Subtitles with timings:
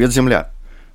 [0.00, 0.50] Привет, Земля.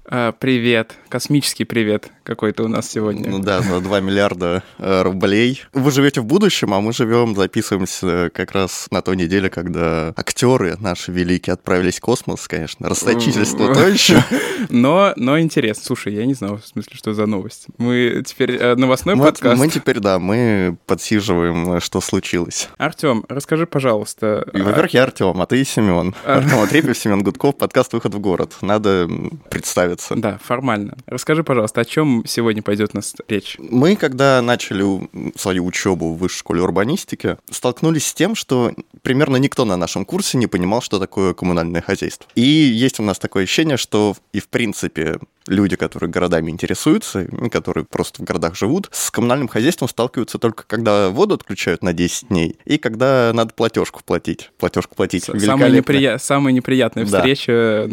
[0.06, 3.30] А, привет, космический привет какой-то у нас сегодня.
[3.30, 5.62] Ну да, на 2 миллиарда э, рублей.
[5.74, 10.76] Вы живете в будущем, а мы живем, записываемся как раз на той неделе, когда актеры
[10.80, 12.90] наши великие отправились в космос, конечно.
[12.90, 14.24] Расточительство то еще.
[14.70, 15.84] Но, но интересно.
[15.86, 17.68] Слушай, я не знал, в смысле, что за новость.
[17.78, 19.60] Мы теперь э, новостной мы, подкаст.
[19.60, 22.70] Мы теперь, да, мы подсиживаем, что случилось.
[22.78, 24.48] Артем, расскажи, пожалуйста.
[24.54, 26.16] Во-первых, я Артем, а ты Семен.
[26.26, 28.56] Артем Атрепьев, Семен Гудков, подкаст «Выход в город».
[28.62, 29.08] Надо
[29.50, 30.16] представиться.
[30.16, 30.98] Да, формально.
[31.06, 33.58] Расскажи, пожалуйста, о чем сегодня пойдет у нас речь?
[33.60, 39.66] Мы, когда начали свою учебу в высшей школе урбанистики, столкнулись с тем, что примерно никто
[39.66, 42.28] на нашем курсе не понимал, что такое коммунальное хозяйство.
[42.36, 47.86] И есть у нас такое ощущение, что и в принципе люди, которые городами интересуются, которые
[47.86, 52.58] просто в городах живут, с коммунальным хозяйством сталкиваются только когда воду отключают на 10 дней
[52.66, 54.52] и когда надо платежку платить.
[54.58, 55.24] Платежку платить.
[55.24, 56.18] Самая, неприя...
[56.18, 57.20] Самая неприятная да.
[57.20, 57.90] встреча.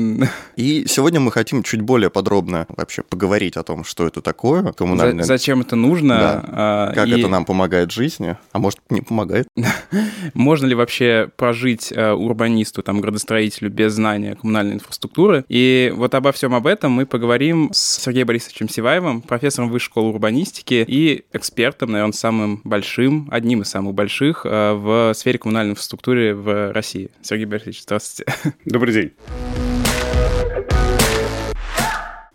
[0.57, 5.25] И сегодня мы хотим чуть более подробно вообще поговорить о том, что это такое коммунальное.
[5.25, 6.19] Зачем это нужно?
[6.19, 6.45] Да.
[6.49, 7.19] А, как и...
[7.19, 9.47] это нам помогает в жизни, а может не помогает.
[10.35, 15.45] Можно ли вообще прожить э, урбанисту, там, градостроителю без знания коммунальной инфраструктуры?
[15.49, 19.87] И вот обо всем об этом мы поговорим поговорим с Сергеем Борисовичем Сиваевым, профессором Высшей
[19.87, 25.73] школы урбанистики и экспертом, наверное, самым большим, одним из самых больших э, в сфере коммунальной
[25.73, 27.11] инфраструктуры в России.
[27.21, 28.33] Сергей Борисович, здравствуйте.
[28.65, 29.52] Добрый день.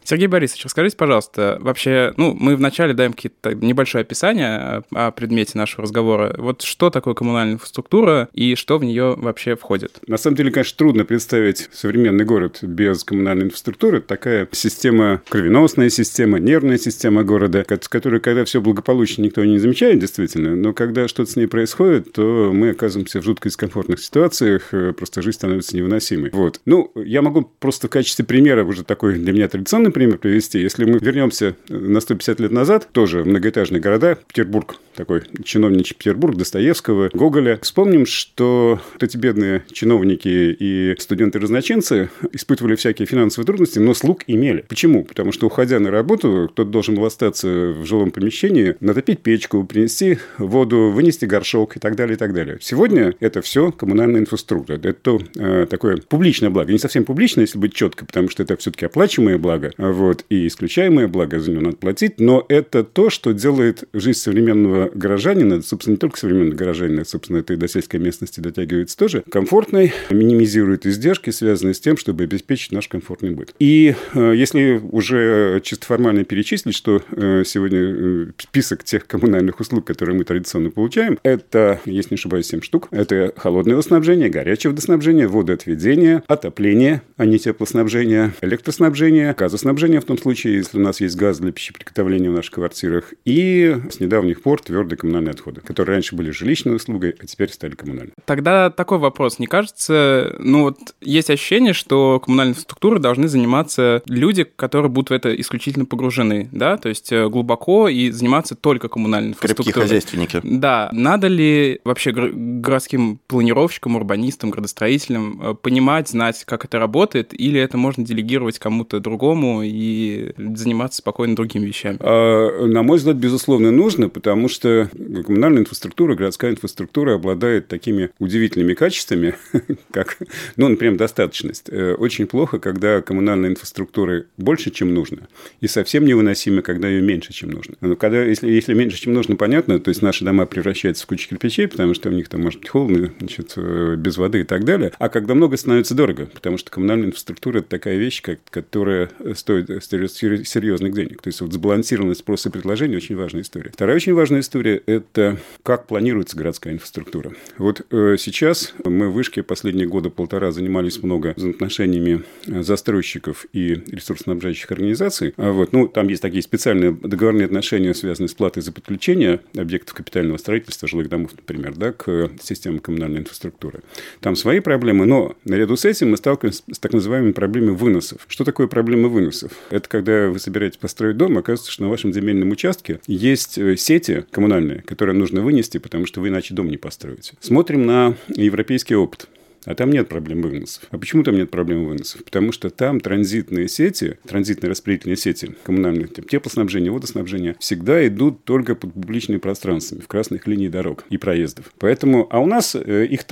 [0.08, 5.84] Сергей Борисович, расскажите, пожалуйста, вообще, ну, мы вначале даем какие-то небольшое описание о предмете нашего
[5.84, 6.34] разговора.
[6.38, 10.00] Вот что такое коммунальная инфраструктура и что в нее вообще входит?
[10.08, 14.00] На самом деле, конечно, трудно представить современный город без коммунальной инфраструктуры.
[14.00, 20.56] Такая система, кровеносная система, нервная система города, которая, когда все благополучно, никто не замечает, действительно,
[20.56, 25.22] но когда что-то с ней происходит, то мы оказываемся в жутко дискомфортных ситуациях, э, просто
[25.22, 26.30] жизнь становится невыносимой.
[26.32, 26.62] Вот.
[26.64, 30.60] Ну, я могу просто в качестве примера уже такой для меня традиционный пример привести.
[30.60, 37.10] Если мы вернемся на 150 лет назад, тоже многоэтажные города, Петербург, такой чиновничий Петербург, Достоевского,
[37.14, 37.58] Гоголя.
[37.64, 44.66] Вспомним, что эти бедные чиновники и студенты-разночинцы испытывали всякие финансовые трудности, но слуг имели.
[44.68, 45.04] Почему?
[45.04, 50.20] Потому что, уходя на работу, кто-то должен был остаться в жилом помещении, натопить печку, принести
[50.38, 52.60] воду, вынести горшок и так далее, и так далее.
[52.62, 54.78] Сегодня это все коммунальная инфраструктура.
[54.78, 56.72] Это э, такое публичное благо.
[56.72, 61.08] Не совсем публичное, если быть четко, потому что это все-таки оплачиваемое благо вот, и исключаемое
[61.08, 65.98] благо, за него надо платить, но это то, что делает жизнь современного горожанина, собственно, не
[65.98, 71.74] только современного горожанина, собственно, это и до сельской местности дотягивается тоже, комфортной, минимизирует издержки, связанные
[71.74, 73.54] с тем, чтобы обеспечить наш комфортный быт.
[73.60, 79.86] И э, если уже чисто формально перечислить, что э, сегодня э, список тех коммунальных услуг,
[79.86, 85.28] которые мы традиционно получаем, это, если не ошибаюсь, 7 штук, это холодное водоснабжение, горячее водоснабжение,
[85.28, 91.16] водоотведение, отопление, а не теплоснабжение, электроснабжение, газоснабжение, снабжения в том случае, если у нас есть
[91.16, 96.16] газ для пищеприготовления в наших квартирах, и с недавних пор твердые коммунальные отходы, которые раньше
[96.16, 98.14] были жилищной услугой, а теперь стали коммунальными.
[98.26, 99.38] Тогда такой вопрос.
[99.38, 105.14] Не кажется, ну вот есть ощущение, что коммунальной инфраструктурой должны заниматься люди, которые будут в
[105.14, 109.74] это исключительно погружены, да, то есть э, глубоко и заниматься только коммунальной инфраструктурой.
[109.74, 110.40] Крепкие хозяйственники.
[110.44, 110.90] Да.
[110.92, 117.78] Надо ли вообще городским планировщикам, урбанистам, градостроителям э, понимать, знать, как это работает, или это
[117.78, 121.98] можно делегировать кому-то другому и заниматься спокойно другими вещами?
[122.00, 124.90] А, на мой взгляд, безусловно, нужно, потому что
[125.26, 129.36] коммунальная инфраструктура, городская инфраструктура обладает такими удивительными качествами,
[129.92, 130.18] как,
[130.56, 131.70] ну, например, достаточность.
[131.70, 135.28] Э, очень плохо, когда коммунальная инфраструктура больше, чем нужно,
[135.62, 137.76] и совсем невыносимо, когда ее меньше, чем нужно.
[137.82, 141.30] Но когда, если, если меньше, чем нужно, понятно, то есть наши дома превращаются в кучу
[141.30, 144.64] кирпичей, потому что у них там может быть холодно, значит, э, без воды и так
[144.64, 144.92] далее.
[145.00, 149.57] А когда много, становится дорого, потому что коммунальная инфраструктура– это такая вещь, как, которая стоит
[149.82, 151.22] стоит серьезных денег.
[151.22, 153.72] То есть вот сбалансированность спроса и предложения очень важная история.
[153.74, 157.34] Вторая очень важная история– это как планируется городская инфраструктура.
[157.58, 164.72] Вот э, сейчас мы в Вышке последние года полтора занимались много взаимоотношениями застройщиков и ресурсоснабжающих
[164.72, 165.34] организаций.
[165.38, 169.96] А вот, ну, там есть такие специальные договорные отношения, связанные с платой за подключение объектов
[169.96, 173.82] капитального строительства, жилых домов, например, да, к системе коммунальной инфраструктуры.
[174.20, 178.22] Там свои проблемы, но наряду с этим мы сталкиваемся с так называемыми проблемами выносов.
[178.28, 179.37] Что такое проблема выносов?
[179.44, 179.58] Вопросов.
[179.70, 184.26] Это когда вы собираетесь построить дом, оказывается, что на вашем земельном участке есть э, сети
[184.32, 187.34] коммунальные, которые нужно вынести, потому что вы иначе дом не построите.
[187.40, 189.28] Смотрим на европейский опыт.
[189.68, 190.84] А там нет проблем выносов.
[190.92, 192.24] А почему там нет проблем выносов?
[192.24, 198.94] Потому что там транзитные сети, транзитные распределительные сети коммунальных, теплоснабжения, водоснабжения, всегда идут только под
[198.94, 201.72] публичными пространствами, в красных линиях дорог и проездов.
[201.80, 203.24] Поэтому, а у нас э, их,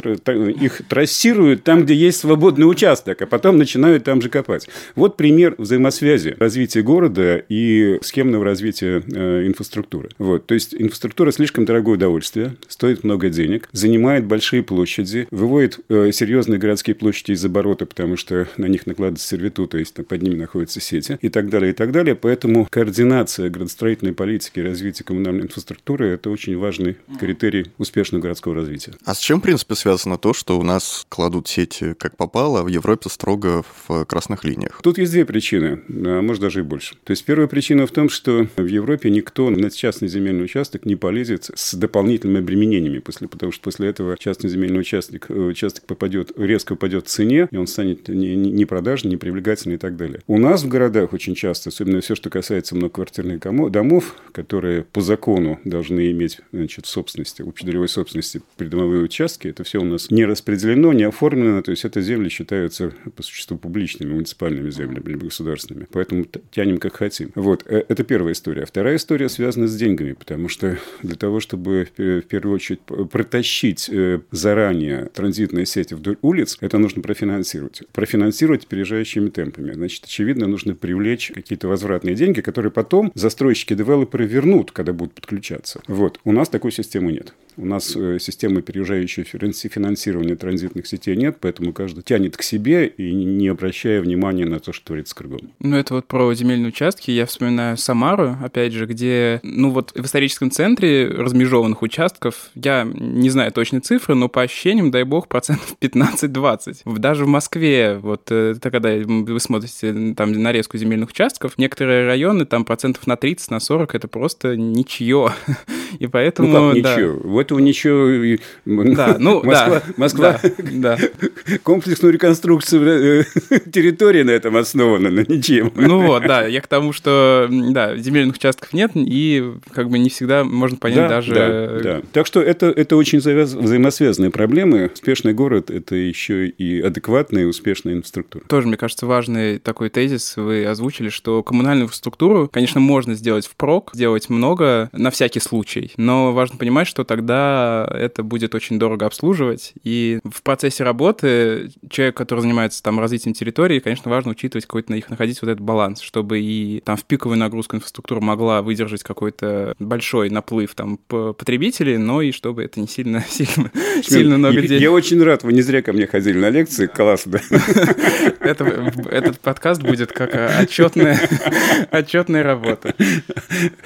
[0.61, 4.67] их трассируют там, где есть свободный участок, а потом начинают там же копать.
[4.95, 10.09] Вот пример взаимосвязи развития города и схемного развития э, инфраструктуры.
[10.17, 10.47] Вот.
[10.47, 16.57] То есть, инфраструктура слишком дорогое удовольствие, стоит много денег, занимает большие площади, выводит э, серьезные
[16.57, 21.19] городские площади из оборота, потому что на них накладывается сервитута, если под ними находятся сети
[21.21, 22.15] и так далее, и так далее.
[22.15, 28.93] Поэтому координация градостроительной политики и развития коммунальной инфраструктуры– это очень важный критерий успешного городского развития.
[29.05, 32.63] А с чем, в принципе, связано то, что у нас кладут сети как попало, а
[32.63, 34.79] в Европе строго в красных линиях?
[34.81, 36.95] Тут есть две причины, а может даже и больше.
[37.03, 40.95] То есть первая причина в том, что в Европе никто на частный земельный участок не
[40.95, 46.14] полезет с дополнительными обременениями, после, потому что после этого частный земельный участок, э, участок попадет,
[46.37, 50.21] резко упадет в цене, и он станет не, продажный, не привлекательный и так далее.
[50.27, 53.39] У нас в городах очень часто, особенно все, что касается многоквартирных
[53.71, 59.81] домов, которые по закону должны иметь значит, в собственности, общедолевой собственности придомовые участки, это все
[59.81, 64.69] у нас не распределено, не оформлено, то есть это земли считаются по существу публичными, муниципальными
[64.69, 65.87] землями либо государственными.
[65.91, 67.31] Поэтому тянем как хотим.
[67.35, 68.65] Вот, э, это первая история.
[68.65, 74.19] Вторая история связана с деньгами, потому что для того, чтобы в первую очередь протащить э,
[74.31, 77.81] заранее транзитные сети вдоль улиц, это нужно профинансировать.
[77.91, 79.73] Профинансировать опережающими темпами.
[79.73, 85.81] Значит, очевидно, нужно привлечь какие-то возвратные деньги, которые потом застройщики-девелоперы вернут, когда будут подключаться.
[85.87, 86.19] Вот.
[86.23, 87.33] У нас такой системы нет.
[87.57, 93.13] У нас э, системы опережающей финансирования транзитных сетей нет, поэтому каждый тянет к себе и
[93.13, 95.51] не обращая внимания на то, что творится кругом.
[95.59, 97.11] Ну, это вот про земельные участки.
[97.11, 103.29] Я вспоминаю Самару, опять же, где, ну, вот в историческом центре размежеванных участков, я не
[103.29, 106.97] знаю точной цифры, но по ощущениям, дай бог, процентов 15-20.
[106.99, 112.45] Даже в Москве, вот э, это когда вы смотрите там нарезку земельных участков, некоторые районы
[112.45, 115.33] там процентов на 30, на 40 это просто ничье.
[115.99, 116.47] И поэтому...
[116.49, 116.95] Ну как да.
[116.95, 117.33] ничего?
[117.33, 118.37] У этого ничего...
[118.65, 119.93] Да, ну Москва, да.
[119.97, 121.57] Москва да, да.
[121.63, 125.71] комплексную реконструкцию э, территории на этом основана, но ничем.
[125.75, 130.09] Ну вот, да, я к тому, что да, земельных участков нет, и как бы не
[130.09, 131.33] всегда можно понять да, даже...
[131.33, 132.01] Да, да.
[132.11, 133.53] Так что это, это очень завяз...
[133.53, 134.91] взаимосвязанные проблемы.
[134.93, 138.43] Успешный город– это еще и адекватная и успешная инфраструктура.
[138.47, 143.91] Тоже, мне кажется, важный такой тезис вы озвучили, что коммунальную инфраструктуру, конечно, можно сделать впрок,
[143.93, 149.73] сделать много на всякий случай, но важно понимать, что тогда это будет очень дорого обслуживать,
[149.83, 154.95] и в процессе работы человек, который занимается там развитием территории, конечно, важно учитывать какой-то на
[154.95, 159.75] их находить вот этот баланс, чтобы и там в пиковую нагрузку инфраструктура могла выдержать какой-то
[159.79, 163.71] большой наплыв там потребителей, но и чтобы это не сильно, сильно,
[164.03, 164.81] сильно много денег.
[164.81, 167.41] Я очень рад, вы не зря ко мне ходили на лекции, классно.
[168.39, 171.19] Это, этот подкаст будет как отчетная,
[171.91, 172.93] отчетная работа.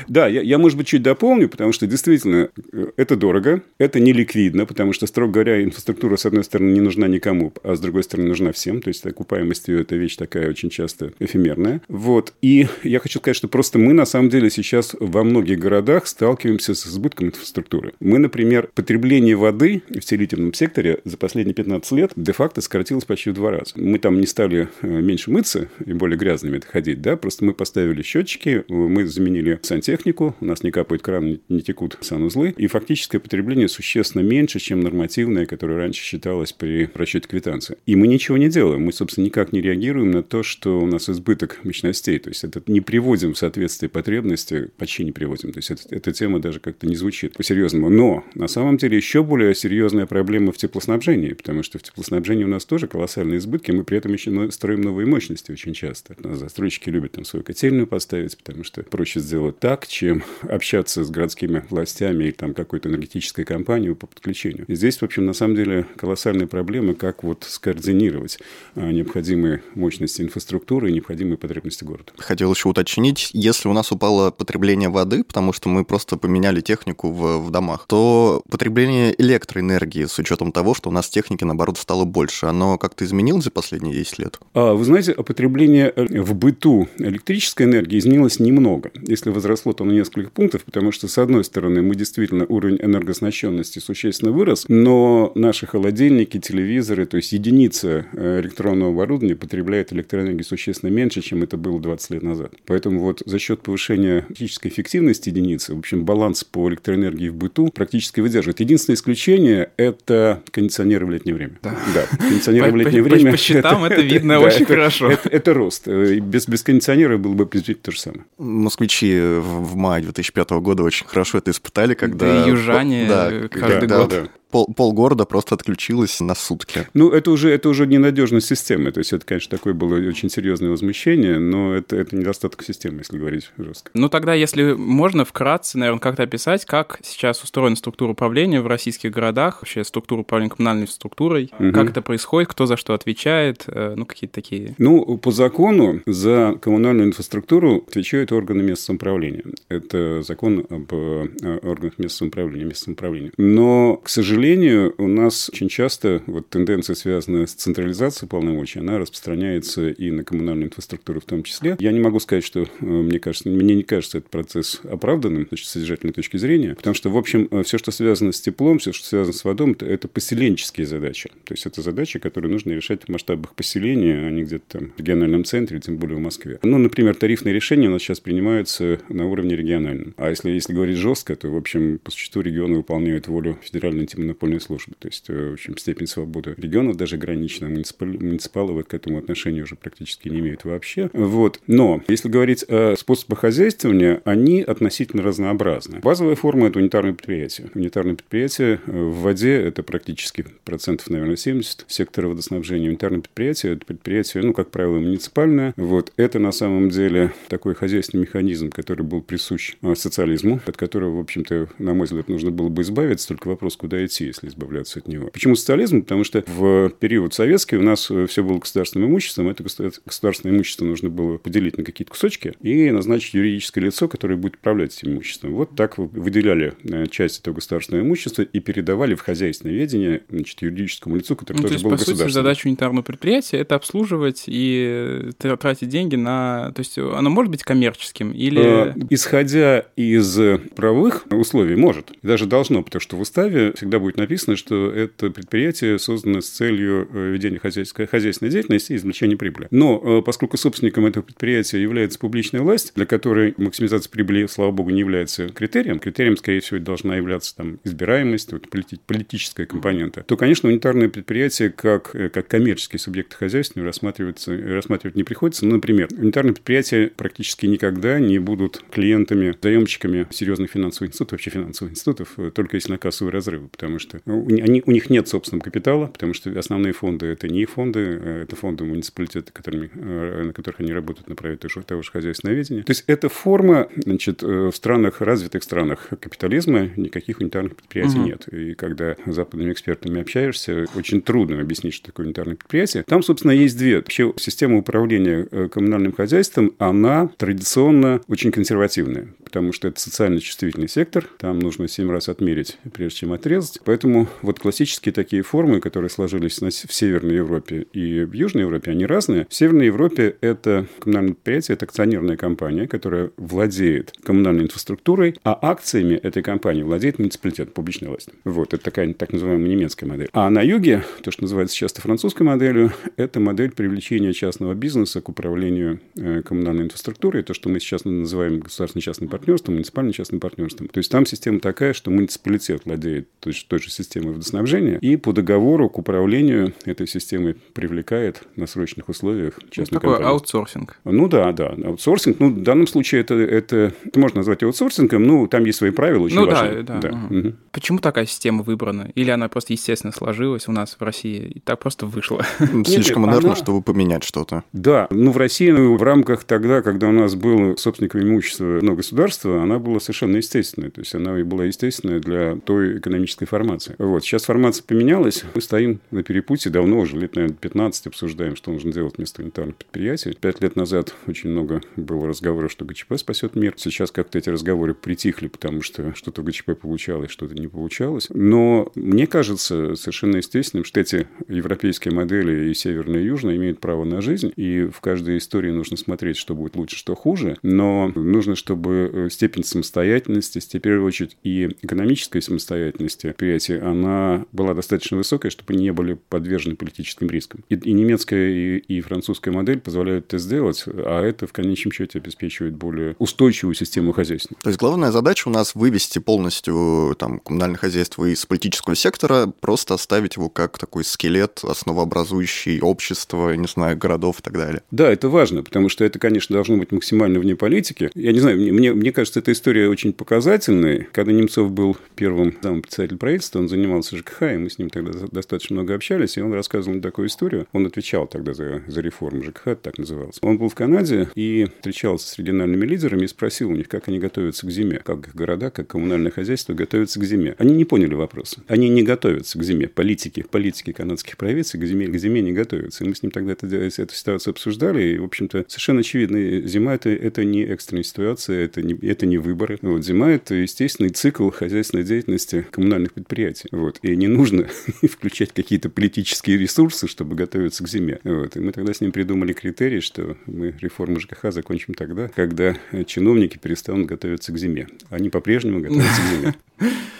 [0.07, 2.49] Да, я, я, может быть, чуть дополню, потому что действительно
[2.97, 7.07] это дорого, это не ликвидно, потому что, строго говоря, инфраструктура, с одной стороны, не нужна
[7.07, 8.81] никому, а с другой стороны, нужна всем.
[8.81, 11.81] То есть окупаемость ее– это вещь такая очень часто эфемерная.
[11.87, 12.33] Вот.
[12.41, 16.73] И я хочу сказать, что просто мы, на самом деле, сейчас во многих городах сталкиваемся
[16.73, 17.93] с избытком инфраструктуры.
[17.99, 23.33] Мы, например, потребление воды в селительном секторе за последние 15 лет де-факто сократилось почти в
[23.33, 23.73] два раза.
[23.75, 28.01] Мы там не стали э, меньше мыться и более грязными ходить, да, просто мы поставили
[28.01, 33.67] счетчики, мы заменили сантехнику, у нас не капает кран, не текут санузлы, и фактическое потребление
[33.67, 37.77] существенно меньше, чем нормативное, которое раньше считалось при расчете квитанции.
[37.85, 41.09] И мы ничего не делаем, мы, собственно, никак не реагируем на то, что у нас
[41.09, 45.69] избыток мощностей, то есть это не приводим в соответствие потребности, почти не приводим, то есть
[45.69, 47.89] это, эта тема даже как-то не звучит по-серьезному.
[47.89, 52.47] Но на самом деле еще более серьезная проблема в теплоснабжении, потому что в теплоснабжении у
[52.47, 56.15] нас тоже колоссальные избытки, мы при этом еще строим новые мощности очень часто.
[56.35, 61.58] Застройщики любят там свою котельную поставить, потому что проще сделать так, чем общаться с городскими
[61.69, 64.65] властями или там какой-то энергетической компанией по подключению.
[64.67, 68.39] И здесь, в общем, на самом деле колоссальные проблемы, как вот скоординировать
[68.75, 72.11] а, необходимые мощности инфраструктуры и необходимые потребности города.
[72.17, 77.11] Хотел еще уточнить, если у нас упало потребление воды, потому что мы просто поменяли технику
[77.11, 82.05] в, в домах, то потребление электроэнергии с учетом того, что у нас техники, наоборот, стало
[82.05, 84.39] больше, оно как-то изменилось за последние 10 лет?
[84.53, 88.91] А, вы знаете, потребление э, в быту электрической энергии изменилось немного.
[89.01, 93.09] Если возросло, то на несколько пунктов, потому что, с одной стороны, мы действительно уровень энергосбыта
[93.09, 100.43] энергооснащенности существенно вырос, но наши холодильники, телевизоры, то есть единица э, электронного оборудования потребляет электроэнергии
[100.43, 102.53] существенно меньше, чем это было 20 лет назад.
[102.65, 107.69] Поэтому вот за счет повышения физической эффективности единицы, в общем, баланс по электроэнергии в быту
[107.69, 108.59] практически выдерживает.
[108.59, 111.59] Единственное исключение– это кондиционеры в летнее время.
[111.63, 113.31] Да, да кондиционеры в летнее время.
[113.31, 115.11] По счетам это видно очень хорошо.
[115.23, 115.87] Это рост.
[115.87, 118.25] Э, без без кондиционера было бы приблизительно то же самое.
[118.37, 122.25] Москвичи в мае 2005 года очень хорошо это испытали, когда...
[122.25, 126.87] Да, южане каждый год пол, полгорода просто отключилось на сутки.
[126.93, 128.91] Ну, это уже, это уже ненадежность системы.
[128.91, 133.17] То есть, это, конечно, такое было очень серьезное возмущение, но это, это недостаток системы, если
[133.17, 133.91] говорить жестко.
[133.93, 139.11] Ну, тогда, если можно, вкратце, наверное, как-то описать, как сейчас устроена структура управления в российских
[139.11, 141.71] городах, вообще структура управления коммунальной структурой, угу.
[141.71, 144.75] как это происходит, кто за что отвечает, э, ну, какие-то такие...
[144.77, 149.43] Ну, по закону за коммунальную инфраструктуру отвечают органы местного самоуправления.
[149.67, 153.31] Это закон об э, органах местного самоуправления, местного самоуправления.
[153.37, 158.97] Но, к сожалению, сожалению, у нас очень часто вот тенденция, связанная с централизацией полномочий, она
[158.97, 161.75] распространяется и на коммунальную инфраструктуру в том числе.
[161.77, 165.59] Я не могу сказать, что э, мне кажется, мне не кажется этот процесс оправданным с
[165.59, 169.05] содержательной точки зрения, потому что, в общем, э, все, что связано с теплом, все, что
[169.05, 171.29] связано с водой, это, это поселенческие задачи.
[171.43, 174.99] То есть, это задачи, которые нужно решать в масштабах поселения, а не где-то там в
[174.99, 176.59] региональном центре, тем более в Москве.
[176.63, 180.13] Ну, например, тарифные решения у нас сейчас принимаются на уровне региональном.
[180.15, 184.28] А если, если говорить жестко, то, в общем, по существу регионы выполняют волю федеральной антимонопольной
[184.29, 184.95] антимонопольной службы.
[184.99, 187.69] То есть, э, в общем, степень свободы регионов даже гранична.
[187.69, 191.09] Муниципалы, муниципалы к этому отношения уже практически не имеют вообще.
[191.13, 191.59] Вот.
[191.67, 195.99] Но, если говорить о способах хозяйствования, они относительно разнообразны.
[195.99, 197.69] Базовая форма– это унитарное предприятие.
[197.73, 202.89] Унитарное предприятие э, в воде– это практически процентов, наверное, 70 сектора водоснабжения.
[202.89, 205.73] Унитарное предприятие– это предприятие, ну, как правило, муниципальное.
[205.77, 206.13] Вот.
[206.17, 211.19] Это на самом деле такой хозяйственный механизм, который был присущ э, социализму, от которого, в
[211.19, 213.27] общем-то, на мой взгляд, нужно было бы избавиться.
[213.29, 215.27] Только вопрос, куда идти если избавляться от него.
[215.27, 216.01] Почему социализм?
[216.01, 219.49] Потому что в период советский у нас э, все было государственным имуществом.
[219.49, 224.55] Это государственное имущество нужно было поделить на какие-то кусочки и назначить юридическое лицо, которое будет
[224.55, 225.53] управлять этим имуществом.
[225.53, 231.15] Вот так выделяли э, часть этого государственного имущества и передавали в хозяйственное ведение значит, юридическому
[231.15, 235.31] лицу, которое ну, тоже то есть, было по сути, задача унитарного предприятия– это обслуживать и
[235.39, 236.71] э, тратить деньги на...
[236.75, 238.95] То есть, оно может быть коммерческим или...
[239.09, 240.37] Исходя из
[240.75, 242.11] правовых условий, может.
[242.21, 247.07] Даже должно, потому что в уставе всегда будет написано, что это предприятие создано с целью
[247.11, 249.67] э, ведения хозяйской, хозяйственной деятельности и извлечения прибыли.
[249.71, 254.89] Но э, поскольку собственником этого предприятия является публичная власть, для которой максимизация прибыли, слава богу,
[254.89, 260.37] не является критерием, критерием, скорее всего, должна являться там, избираемость, вот, полити- политическая компонента, то,
[260.37, 265.65] конечно, унитарное предприятие как, э, как коммерческий субъект хозяйства рассматриваться, рассматривать не приходится.
[265.65, 271.93] Ну, например, унитарные предприятия практически никогда не будут клиентами, заемщиками серьезных финансовых институтов, вообще финансовых
[271.93, 275.63] институтов, только если на кассовые разрывы, потому что что ну, они, у них нет собственного
[275.63, 280.43] капитала, потому что основные фонды– это не их фонды, э, это фонды муниципалитета, которыми, э,
[280.45, 282.83] на которых они работают, направить того, того же хозяйственное ведение.
[282.83, 288.27] То есть, это форма, значит, э, в странах, развитых странах капитализма никаких унитарных предприятий угу.
[288.27, 288.47] нет.
[288.47, 293.03] И когда с западными экспертами общаешься, очень трудно объяснить, что такое унитарное предприятие.
[293.03, 293.97] Там, собственно, есть две.
[293.97, 301.25] Вообще, система управления коммунальным хозяйством, она традиционно очень консервативная, потому что это социально чувствительный сектор,
[301.37, 303.79] там нужно семь раз отмерить, прежде чем отрезать.
[303.89, 309.07] Поэтому вот классические такие формы, которые сложились в Северной Европе и в Южной Европе, они
[309.07, 309.47] разные.
[309.49, 316.13] В Северной Европе это коммунальное предприятие, это акционерная компания, которая владеет коммунальной инфраструктурой, а акциями
[316.13, 318.29] этой компании владеет муниципалитет, публичная власть.
[318.43, 320.29] Вот, это такая так называемая немецкая модель.
[320.33, 325.29] А на юге, то, что называется часто французской моделью, это модель привлечения частного бизнеса к
[325.29, 330.89] управлению э, коммунальной инфраструктурой, то, что мы сейчас называем государственно-частным партнерством, муниципально-частным партнерством.
[330.89, 335.15] То есть там система такая, что муниципалитет владеет то есть, той же системой водоснабжения, и
[335.15, 340.33] по договору к управлению этой системой привлекает на срочных условиях частную ну, такой компанию.
[340.33, 340.99] аутсорсинг.
[341.05, 342.39] Ну да, да, аутсорсинг.
[342.39, 346.23] Ну, в данном случае это, это, это можно назвать аутсорсингом, ну, там есть свои правила
[346.23, 346.83] очень ну, важные.
[346.83, 347.09] Да, да.
[347.09, 347.37] да.
[347.37, 347.53] Угу.
[347.71, 349.11] Почему такая система выбрана?
[349.15, 352.45] Или она просто естественно сложилась у нас в России и так просто вышло?
[352.85, 354.63] Слишком инертно, чтобы поменять что-то.
[354.73, 358.95] Да, ну в России ну, в рамках тогда, когда у нас было собственником имущества ну,
[358.95, 360.89] государства, она была совершенно естественной.
[360.89, 363.58] То есть она и была естественной для той экономической формации.
[363.97, 364.23] Вот.
[364.23, 365.43] Сейчас формация поменялась.
[365.55, 369.75] Мы стоим на перепутье давно, уже лет, наверное, 15 обсуждаем, что нужно делать вместо унитарных
[369.75, 370.35] предприятий.
[370.39, 373.73] Пять лет назад очень много было разговоров, что ГЧП спасет мир.
[373.77, 378.27] Сейчас как-то эти разговоры притихли, потому что что-то в ГЧП получалось, что-то не получалось.
[378.29, 384.03] Но мне кажется совершенно естественным, что эти европейские модели и северная и южная имеют право
[384.05, 384.51] на жизнь.
[384.55, 387.57] И в каждой истории нужно смотреть, что будет лучше, что хуже.
[387.61, 394.73] Но нужно, чтобы э, степень самостоятельности, в первую очередь и экономической самостоятельности предприятий, она была
[394.73, 397.63] достаточно высокая, чтобы не были подвержены политическим рискам.
[397.69, 402.19] И, и немецкая, и, и французская модель позволяют это сделать, а это в конечном счете
[402.19, 404.55] обеспечивает более устойчивую систему хозяйства.
[404.61, 409.95] То есть главная задача у нас вывести полностью там, коммунальное хозяйство из политического сектора, просто
[409.95, 414.81] оставить его как такой скелет, основообразующий общество, не знаю, городов и так далее.
[414.91, 418.11] Да, это важно, потому что это, конечно, должно быть максимально вне политики.
[418.15, 421.07] Я не знаю, мне, мне, мне кажется, эта история очень показательная.
[421.11, 425.11] Когда Немцов был первым замом председателя правительства, он занимался ЖКХ, и мы с ним тогда
[425.31, 427.67] достаточно много общались, и он рассказывал такую историю.
[427.71, 430.39] Он отвечал тогда за, за реформу ЖКХ, так назывался.
[430.41, 434.19] Он был в Канаде и встречался с региональными лидерами и спросил у них, как они
[434.19, 437.55] готовятся к зиме, как города, как коммунальное хозяйство готовятся к зиме.
[437.57, 438.61] Они не поняли вопроса.
[438.67, 439.87] Они не готовятся к зиме.
[439.87, 443.03] Политики, политики канадских правительств к зиме, к зиме не готовятся.
[443.03, 446.95] И мы с ним тогда это, эту ситуацию обсуждали, и, в общем-то, совершенно очевидно, зима
[446.95, 449.79] это, это не экстренная ситуация, это не, это не выборы.
[449.81, 453.28] Вот, зима это естественный цикл хозяйственной деятельности коммунальных предприятий.
[453.71, 454.67] Вот, и не нужно
[455.09, 458.19] включать какие-то политические ресурсы, чтобы готовиться к зиме.
[458.23, 462.77] Вот, и мы тогда с ним придумали критерий, что мы реформу ЖКХ закончим тогда, когда
[463.05, 464.87] чиновники перестанут готовиться к зиме.
[465.09, 466.55] Они по-прежнему готовятся к зиме.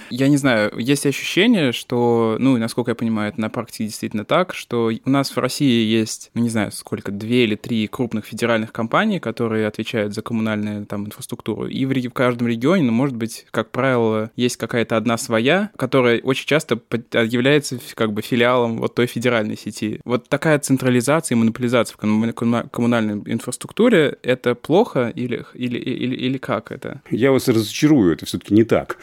[0.10, 4.56] Я не знаю, есть ощущение, что, ну, насколько я понимаю, это на практике действительно так,
[4.56, 8.72] что у нас в России есть, ну, не знаю, сколько, две или три крупных федеральных
[8.72, 11.68] компаний, которые отвечают за коммунальную там инфраструктуру.
[11.68, 16.20] И в, в каждом регионе, ну, может быть, как правило, есть какая-то одна своя, которая
[16.22, 16.80] очень часто
[17.13, 20.01] является как бы филиалом вот той федеральной сети.
[20.06, 26.72] Вот такая централизация и монополизация в коммунальной инфраструктуре— это плохо или, или, или, или как
[26.72, 27.01] это?
[27.12, 28.98] Я вас разочарую, это все-таки не так.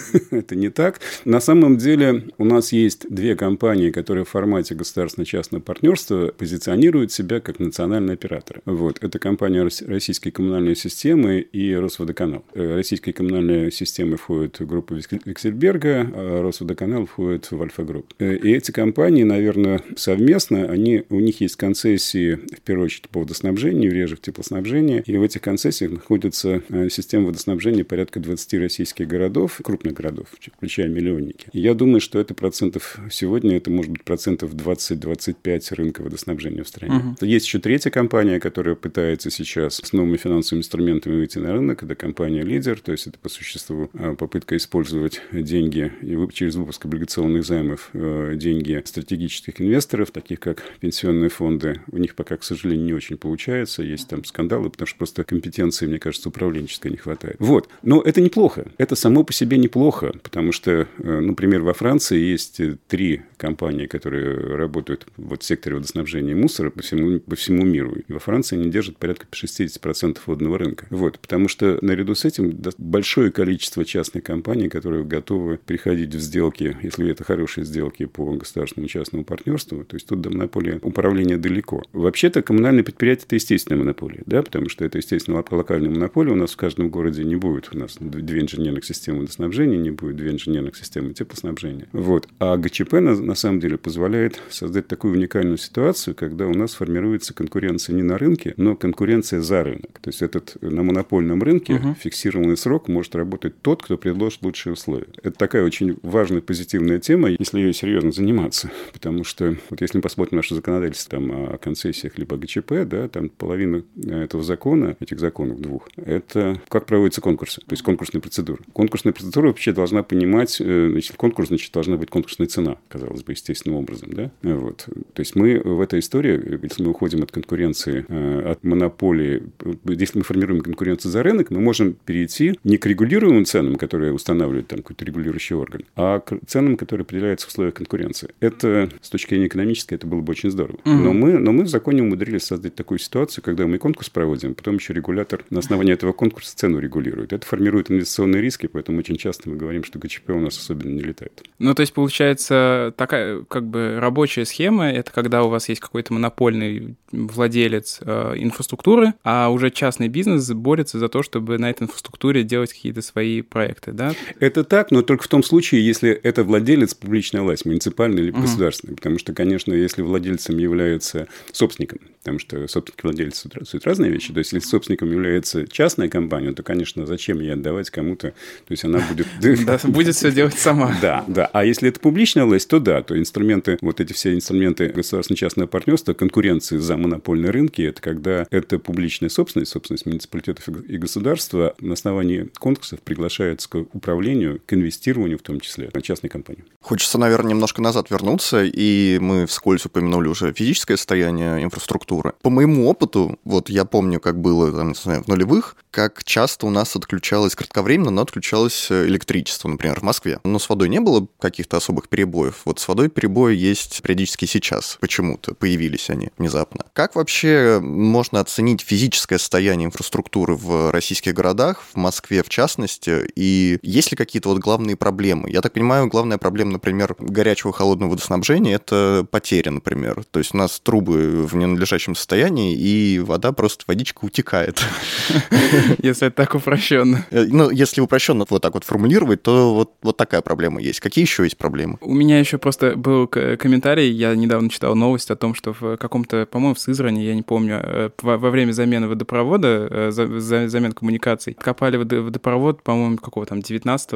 [0.30, 1.00] это не так.
[1.24, 7.40] На самом деле у нас есть две компании, которые в формате государственно-частного партнерства позиционируют себя
[7.40, 8.62] как национальные операторы.
[8.64, 8.98] Вот.
[9.02, 12.44] Это компания Российской коммунальной системы и Росводоканал.
[12.54, 18.14] Э, Российская коммунальная система входит в группу Виксельберга, а Росводоканал входит в Альфа-групп.
[18.18, 23.20] Э, и эти компании, наверное, совместно, они, у них есть концессии, в первую очередь, по
[23.20, 25.02] водоснабжению, реже в теплоснабжении.
[25.06, 30.88] И в этих концессиях находится э, система водоснабжения порядка 20 российских городов, крупных городов, включая
[30.88, 31.48] миллионники.
[31.52, 36.68] И я думаю, что это процентов сегодня, это может быть процентов 20-25 рынка водоснабжения в
[36.68, 36.96] стране.
[36.96, 37.26] Угу.
[37.26, 41.82] Есть еще третья компания, которая пытается сейчас с новыми финансовыми инструментами выйти на рынок.
[41.82, 45.92] Это компания «Лидер», то есть это по существу а, попытка использовать деньги
[46.32, 51.80] через выпуск облигационных займов э, деньги стратегических инвесторов, таких как пенсионные фонды.
[51.90, 53.82] У них пока, к сожалению, не очень получается.
[53.82, 57.36] Есть там скандалы, потому что просто компетенции, мне кажется, управленческой не хватает.
[57.38, 57.68] Вот.
[57.82, 58.66] Но это неплохо.
[58.78, 63.86] Это само по себе неплохо, потому что, э, например, во Франции есть э, три компании,
[63.86, 67.96] которые работают вот в секторе водоснабжения и мусора по всему, по всему миру.
[68.06, 70.86] И во Франции они держат порядка 60% водного рынка.
[70.90, 76.76] Вот, потому что наряду с этим большое количество частных компаний, которые готовы приходить в сделки,
[76.82, 81.82] если это хорошие сделки по государственному частному партнерству, то есть тут до монополии управления далеко.
[81.92, 86.32] Вообще-то коммунальное предприятие– это естественная монополия, да, потому что это, естественно, локальная монополия.
[86.32, 90.16] У нас в каждом городе не будет у нас две инженерных системы водоснабжения, не будет
[90.16, 91.88] две инженерных системы теплоснабжения.
[91.92, 92.28] Вот.
[92.38, 97.34] А ГЧП на, на самом деле позволяет создать такую уникальную ситуацию, когда у нас формируется
[97.34, 99.98] конкуренция не на рынке, но конкуренция за рынок.
[100.00, 101.94] То есть этот на монопольном рынке угу.
[101.98, 105.08] фиксированный срок может работать тот, кто предложит лучшие условия.
[105.22, 108.70] Это такая очень важная позитивная тема, если ее серьезно заниматься.
[108.92, 113.28] Потому что вот если мы посмотрим наше законодательство там, о концессиях либо ГЧП, да, там
[113.28, 118.62] половина этого закона, этих законов двух, это как проводятся конкурсы, то есть конкурсные процедуры.
[118.72, 123.32] Конкурсная процедура вообще должна понимать, э, значит, конкурс, значит, должна быть конкурсная цена, казалось бы,
[123.32, 124.30] естественным образом, да?
[124.42, 124.86] Вот.
[125.12, 129.42] То есть мы в этой истории, если мы уходим от конкуренции, э, от монополии,
[129.84, 134.68] если мы формируем конкуренцию за рынок, мы можем перейти не к регулируемым ценам, которые устанавливает
[134.68, 138.30] там какой-то регулирующий орган, а к ценам, которые определяются в условиях конкуренции.
[138.40, 140.78] Это с точки зрения экономической, это было бы очень здорово.
[140.84, 140.90] Угу.
[140.90, 144.76] Но, мы, но мы в законе умудрились создать такую ситуацию, когда мы конкурс проводим, потом
[144.76, 147.32] еще регулятор на основании этого конкурса цену регулирует.
[147.32, 151.02] Это формирует инвестиционные риски, поэтому очень часто мы говорим, что ГЧП у нас особенно не
[151.02, 151.42] летает.
[151.58, 156.12] Ну, то есть, получается, такая как бы рабочая схема, это когда у вас есть какой-то
[156.12, 162.42] монопольный владелец э, инфраструктуры, а уже частный бизнес борется за то, чтобы на этой инфраструктуре
[162.42, 164.12] делать какие-то свои проекты, да?
[164.40, 168.42] Это так, но только в том случае, если это владелец публичная власть, муниципальная или угу.
[168.42, 168.96] государственная.
[168.96, 174.32] Потому что, конечно, если владельцем является собственником, потому что собственники владельцы суть разные вещи.
[174.32, 178.28] То есть, если собственником является частная компания, то, конечно, зачем ей отдавать кому-то?
[178.30, 179.64] То есть, она будет будет...
[179.64, 180.96] Да, будет все делать сама.
[181.02, 181.50] Да, да.
[181.52, 186.12] А если это публичная власть, то да, то инструменты, вот эти все инструменты государственно-частного партнерства,
[186.12, 192.50] конкуренции за монопольные рынки, это когда это публичная собственность, собственность муниципалитетов и государства, на основании
[192.58, 196.64] конкурсов приглашается к управлению, к инвестированию в том числе, на частные компании.
[196.80, 202.34] Хочется, наверное, немножко назад вернуться, и мы вскользь упомянули уже физическое состояние инфраструктуры.
[202.42, 206.66] По моему опыту, вот я помню, как было там, не знаю, в нулевых, как часто
[206.66, 210.40] у нас отключалось кратковременно, но отключалось электричество, например, в Москве.
[210.42, 212.62] Но с водой не было каких-то особых перебоев.
[212.64, 214.96] Вот с водой перебои есть периодически сейчас.
[215.00, 216.86] Почему-то появились они внезапно.
[216.94, 223.78] Как вообще можно оценить физическое состояние инфраструктуры в российских городах, в Москве в частности, и
[223.82, 225.50] есть ли какие-то вот главные проблемы?
[225.50, 230.24] Я так понимаю, главная проблема, например, горячего холодного водоснабжения— это потери, например.
[230.30, 234.82] То есть у нас трубы в ненадлежащем состоянии, и вода просто, водичка утекает.
[236.02, 237.26] Если это так упрощенно.
[237.30, 241.00] Э, ну, если упрощенно вот так вот формулировать, то вот, вот такая проблема есть.
[241.00, 241.98] Какие еще есть проблемы?
[242.00, 246.46] У меня еще просто был комментарий, я недавно читал новость о том, что в каком-то,
[246.46, 251.96] по-моему, в Сызрани, я не помню, э, во, время замены водопровода, э, замен коммуникаций, копали
[251.96, 254.12] водопровод, по-моему, какого там, 19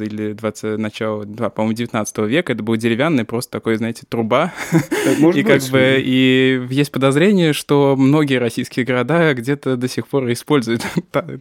[0.00, 4.52] или 20 начала, да, по-моему, 19 века, это был деревянный, просто такой, знаете, труба.
[5.34, 10.82] и как бы, и есть подозрение, что многие российские города где-то до сих пор используют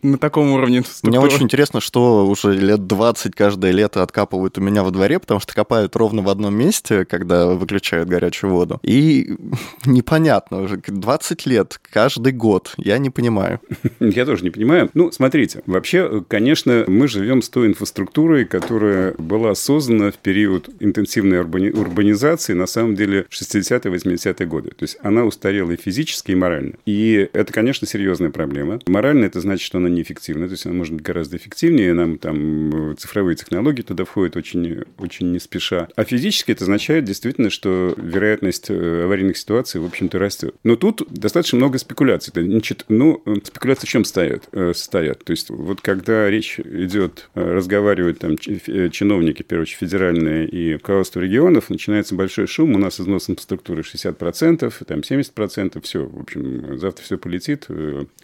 [0.03, 4.83] на таком уровне Мне очень интересно, что уже лет 20 каждое лето откапывают у меня
[4.83, 8.79] во дворе, потому что копают ровно в одном месте, когда выключают горячую воду.
[8.83, 9.35] И
[9.85, 13.59] непонятно уже, 20 лет, каждый год, я не понимаю.
[13.99, 14.89] Я тоже не понимаю.
[14.93, 21.39] Ну, смотрите, вообще, конечно, мы живем с той инфраструктурой, которая была создана в период интенсивной
[21.39, 24.69] урбанизации, на самом деле, 60-е, 80-е годы.
[24.69, 26.73] То есть она устарела и физически, и морально.
[26.85, 28.79] И это, конечно, серьезная проблема.
[28.87, 32.95] Морально это значит, что она неэффективна, то есть она может быть гораздо эффективнее, нам там
[32.97, 35.87] цифровые технологии туда входят очень, очень не спеша.
[35.95, 40.55] А физически это означает действительно, что вероятность э, аварийных ситуаций, в общем-то, растет.
[40.63, 42.31] Но тут достаточно много спекуляций.
[42.35, 44.47] Значит, ну, э, спекуляции в чем стоят?
[44.51, 45.23] Э, стоят?
[45.23, 52.15] То есть вот когда речь идет, разговаривают там чиновники, очередь, федеральные и руководство регионов, начинается
[52.15, 57.67] большой шум, у нас износ инфраструктуры 60%, там 70%, все, в общем, завтра все полетит,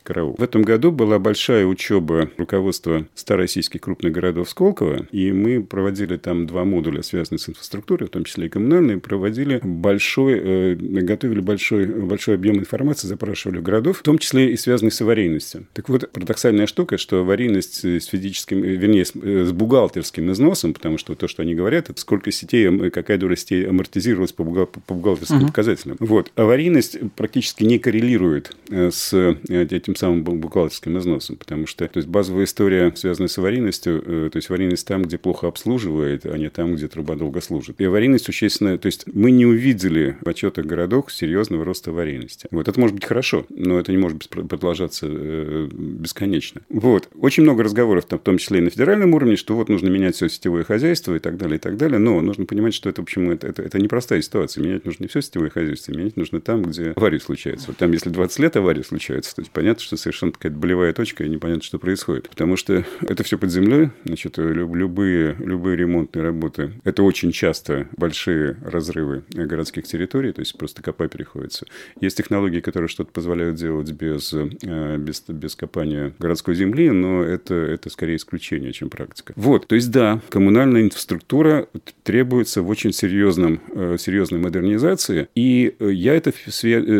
[0.04, 0.36] караул.
[0.38, 6.45] В этом году была большая учеба руководства старороссийских крупных городов Сколково, и мы проводили там
[6.45, 11.88] два модуля, связанные с инфраструктурой, в том числе и коммунальные, проводили большой, э, готовили большой,
[11.88, 15.65] большой объем информации, запрашивали городов, в том числе и связанные с аварийностью.
[15.73, 20.75] Так вот, парадоксальная штука, что аварийность с физическим, э, вернее, с, э, с бухгалтерским износом,
[20.75, 24.93] потому что то, что они говорят, это сколько сетей, какая доля сетей амортизировалась по, по
[24.93, 25.47] бухгалтерским uh-huh.
[25.47, 25.97] показателям.
[25.99, 26.31] Вот.
[26.35, 29.11] Аварийность практически не коррелирует с
[29.49, 34.38] этим самым бухгалтерским износом, потому что то есть базовая история, связанная с аварийностью, э, то
[34.38, 37.80] есть аварийность там, где плохо обслуживает, а не там, где труба долго служит.
[37.80, 42.47] И аварийность существенно, то есть мы не увидели в отчетах городов серьезного роста аварийности.
[42.51, 46.62] Вот это может быть хорошо, но это не может продолжаться э, бесконечно.
[46.69, 47.10] Вот.
[47.15, 50.15] Очень много разговоров, там, в том числе и на федеральном уровне, что вот нужно менять
[50.15, 51.99] все сетевое хозяйство и так далее, и так далее.
[51.99, 54.63] Но нужно понимать, что это, в общем, это, это, это непростая ситуация.
[54.63, 57.67] Менять нужно не все сетевое хозяйство, менять нужно там, где аварии случаются.
[57.67, 61.23] Вот там, если 20 лет аварии случаются, то есть понятно, что совершенно какая-то болевая точка,
[61.23, 62.29] и непонятно, что происходит.
[62.29, 68.58] Потому что это все под землей, значит, любые, любые ремонтные работы, это очень часто большие
[68.63, 71.65] разрывы городских территорий, то есть просто копа переходится.
[72.01, 77.53] Есть технологии, которые что-то позволяют делать без, э, без, без копания городской земли, но это,
[77.53, 79.34] это скорее исключение, чем практика.
[79.36, 81.67] Вот, то есть да, коммунальная инфраструктура
[82.03, 86.31] требуется в очень серьезном, э, серьезной модернизации, и я это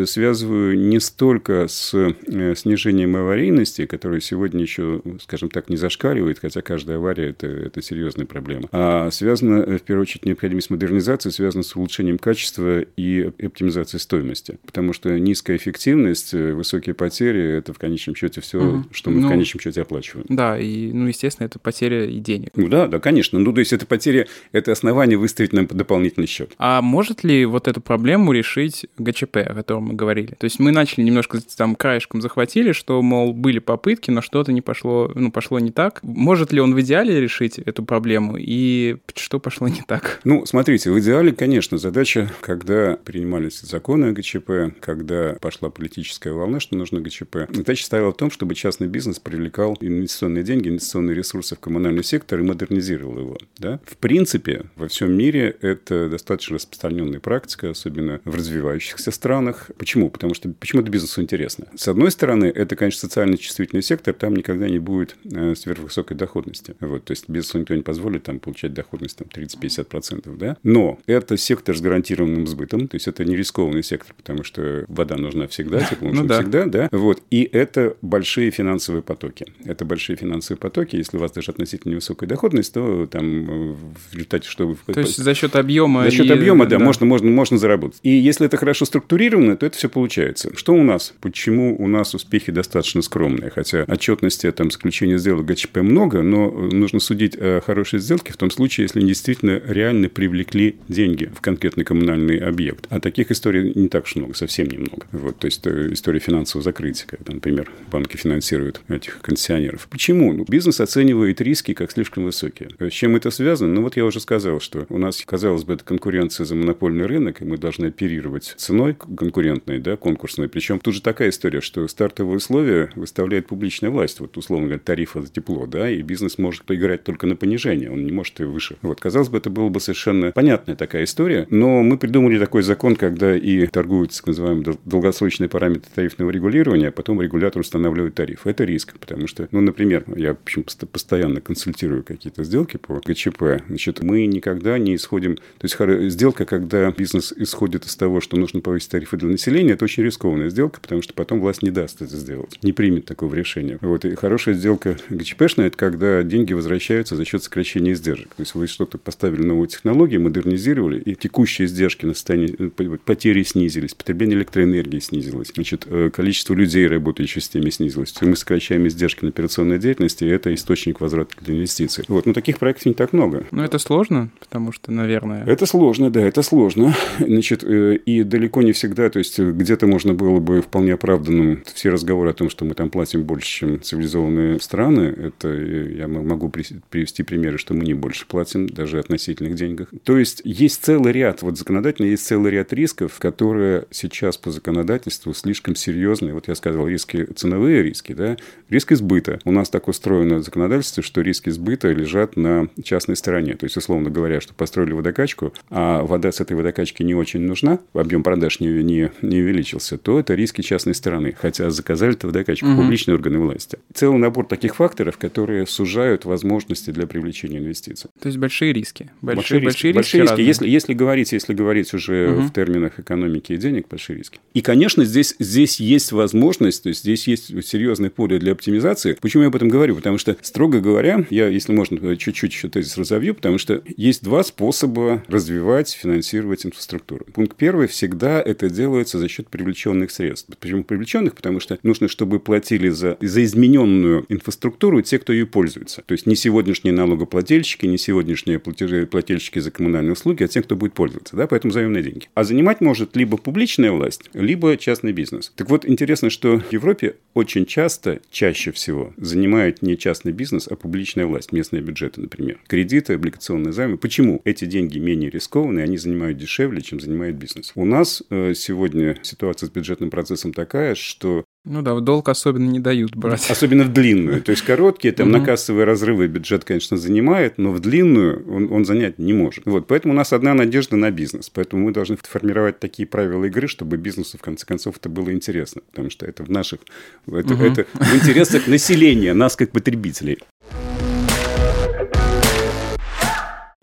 [0.06, 6.62] связываю не столько с э, снижением аварийности, которая сегодня еще, скажем так, не зашкаливает, хотя
[6.62, 8.68] каждая авария это, это серьезная проблема.
[8.72, 14.58] А связано, в первую очередь, необходимость модернизации связана с улучшением качества и оптимизацией стоимости.
[14.66, 18.86] Потому что низкая эффективность, высокие потери это в конечном счете все, угу.
[18.92, 20.26] что мы ну, в конечном счете оплачиваем.
[20.30, 22.52] Да, и, ну, естественно, это потеря и денег.
[22.56, 23.40] Ну да, да, конечно.
[23.40, 26.54] Ну, то есть это потеря, это основание выставить нам дополнительный счет.
[26.58, 30.36] А может ли вот эту проблему решить ГЧП, о котором мы говорили?
[30.38, 34.62] То есть мы начали немножко там краешком захватили, что, мол, были попытки, но что-то не
[34.62, 36.00] пошло, ну, пошло не так.
[36.02, 40.22] Может ли он в идеале решить эту проблему и что пошло не так?
[40.24, 46.62] Ну, смотрите, в идеале, конечно, задача, когда принимались законы о ГЧП, когда пошла политическая волна,
[46.62, 51.58] что нужно ГЧП, задача стояла в том, чтобы частный бизнес привлекал инвестиционные деньги, инвестиционные ресурсы
[51.58, 53.38] в коммунальный сектор и модернизировал его.
[53.58, 53.82] Да?
[53.86, 59.70] В принципе, во всем мире это достаточно распространенная практика, особенно в развивающихся странах.
[59.78, 60.10] Почему?
[60.10, 61.68] Потому что почему это бизнесу интересно.
[61.76, 66.76] С одной стороны, это, конечно, социально чувствительный сектор, там никогда не будет э, сверхвысокой доходности.
[66.80, 70.38] Вот, то есть бизнесу никто не позволит там, получать доходность там, 30-50%.
[70.38, 70.58] Да?
[70.64, 75.16] Но это сектор с гарантированным сбытом, то есть это не рискованный сектор, потому что вода
[75.18, 76.40] нужна всегда, тепло нужно ну, да.
[76.42, 76.66] всегда.
[76.66, 76.90] Да?
[76.92, 77.22] Вот.
[77.32, 79.46] И это большие финансовые потоки.
[79.64, 80.96] Это большие финансовые потоки.
[80.96, 84.76] Если у вас даже относительно невысокая доходность, то там э, в результате, что...
[84.86, 86.04] То есть за счет объема...
[86.04, 86.34] За счет и...
[86.34, 88.00] объема, да, да, Можно, можно, можно заработать.
[88.04, 90.56] И если это хорошо структурировано, то это все получается.
[90.56, 91.14] Что у нас?
[91.22, 93.50] Почему у нас успехи достаточно скромные?
[93.56, 98.52] Хотя отчетности там заключения сделок ГЧП много, но нужно судить о хорошей сделке в том
[98.52, 102.86] случае, если действительно реально привлекли деньги в конкретный коммунальный объект.
[102.90, 105.08] А таких историй не так уж много, совсем немного.
[105.14, 109.88] Вот, то есть э, история финансового закрытия, когда, например, банки финансируют этих концессионеров.
[109.90, 110.34] Почему?
[110.34, 112.70] Ну, бизнес оценивает риски как слишком высокие.
[112.80, 113.74] С чем это связано?
[113.74, 117.42] Ну, вот я уже сказал, что у нас, казалось бы, это конкуренция за монопольный рынок,
[117.42, 120.50] и мы должны оперировать ценой конкурентной, да, конкурсной.
[120.50, 124.20] Причем тут же такая история, что стартовые условия выставляет публичная власть.
[124.20, 128.06] Вот, условно говоря, тарифы за тепло, да, и бизнес может поиграть только на понижение, он
[128.06, 128.78] не может и выше.
[128.82, 132.96] Вот, казалось бы, это было бы совершенно понятная такая история, но мы придумали такой закон,
[132.96, 138.48] когда и торгуют так называемые долгосрочные параметры тарифного регулирования, а потом регулятор устанавливает тариф.
[138.48, 143.64] Это риск, потому что, ну, например, я, в общем, постоянно консультирую какие-то сделки по ГЧП.
[143.68, 145.36] Значит, мы никогда не исходим...
[145.36, 149.86] То есть, сделка, когда бизнес исходит из того, что нужно повысить тарифы для населения, это
[149.86, 153.78] очень рискованная сделка, потому что потом власть не даст это сделать, не примет такого решения.
[153.82, 154.06] Вот.
[154.06, 158.30] И хорошая сделка ГЧПшная– это когда деньги возвращаются за счет сокращения издержек.
[158.36, 163.44] То есть, вы что-то поставили новую технологию, модернизировали, и текущие издержки на состояние э, потери
[163.44, 168.12] снизились, потребление электроэнергии снизилось, значит, э, количество людей, работающих в системе, снизилось.
[168.12, 172.06] То есть, мы сокращаем издержки на операционной деятельности, и это источник возврата для инвестиций.
[172.08, 172.26] Вот.
[172.26, 173.46] Но таких проектов не так много.
[173.52, 175.46] Но это сложно, потому что, наверное...
[175.46, 176.96] Это сложно, да, это сложно.
[177.20, 181.90] Значит, э, и далеко не всегда, то есть, где-то можно было бы вполне оправданным все
[181.90, 187.24] разговоры о том, что мы там платим больше, чем цивилизованные страны, это я могу привести
[187.24, 189.88] примеры, что мы не больше платим, даже относительных деньгах.
[190.04, 195.34] То есть, есть целый ряд, вот законодательно есть целый ряд рисков, которые сейчас по законодательству
[195.34, 196.34] слишком серьезные.
[196.34, 198.38] Вот я сказал, риски, ценовые риски, да,
[198.70, 199.40] риск избыта.
[199.44, 203.56] У нас так устроено законодательство, что риски избыта лежат на частной стороне.
[203.56, 207.80] То есть, условно говоря, что построили водокачку, а вода с этой водокачки не очень нужна,
[207.94, 211.36] объем продаж не, не, не увеличился, то это риски частной стороны.
[211.38, 212.82] Хотя заказали это водокачку угу.
[212.82, 213.80] публичные органы власти.
[213.94, 218.10] Целый набор таких факторов, которые сужают возможности для привлечения инвестиций.
[218.20, 219.10] То есть большие риски.
[219.22, 219.96] Большие, большие, большие риски.
[219.96, 220.42] Большие риски.
[220.42, 222.42] Если, если, говорить, если говорить уже угу.
[222.42, 224.40] в терминах экономики и денег, большие риски.
[224.54, 229.18] И, конечно, здесь, здесь есть возможность, то есть здесь есть серьезное поле для оптимизации.
[229.22, 229.96] Почему я об этом говорю?
[229.96, 234.44] Потому что, строго говоря, я, если можно, чуть-чуть еще тезис разовью, потому что есть два
[234.44, 237.26] способа развивать, финансировать инфраструктуру.
[237.34, 237.88] Пункт первый.
[237.88, 240.50] Всегда это делается за счет привлеченных средств.
[240.60, 241.36] Почему привлеченных?
[241.36, 246.04] Потому что нужно, чтобы платили за, за измененную инфраструктуру те, кто ее пользуется.
[246.06, 250.76] То есть не сегодняшние налогоплательщики, не сегодняшние платежи, плательщики за коммунальные услуги, а те, кто
[250.76, 251.36] будет пользоваться.
[251.36, 251.48] Да?
[251.48, 252.28] Поэтому заемные деньги.
[252.34, 255.52] А занимать может либо публичная власть, либо частный бизнес.
[255.56, 260.76] Так вот, интересно, что в Европе очень часто, чаще всего, занимает не частный бизнес, а
[260.76, 262.60] публичная власть, местные бюджеты, например.
[262.68, 263.98] Кредиты, облигационные займы.
[263.98, 264.42] Почему?
[264.46, 267.72] Эти деньги менее рискованные, они занимают дешевле, чем занимает бизнес.
[267.76, 272.70] У нас э, сегодня ситуация с бюджетным процессом такая, что ну да, в долг особенно
[272.70, 273.50] не дают брать.
[273.50, 274.42] Особенно в длинную.
[274.44, 278.86] То есть короткие, там на кассовые разрывы бюджет, конечно, занимает, но в длинную он, он
[278.86, 279.66] занять не может.
[279.66, 281.50] Вот, поэтому у нас одна надежда на бизнес.
[281.50, 285.82] Поэтому мы должны формировать такие правила игры, чтобы бизнесу, в конце концов, это было интересно.
[285.90, 286.82] Потому что это в наших...
[287.28, 287.64] Это, угу.
[287.64, 290.40] это в интересах населения, нас как потребителей.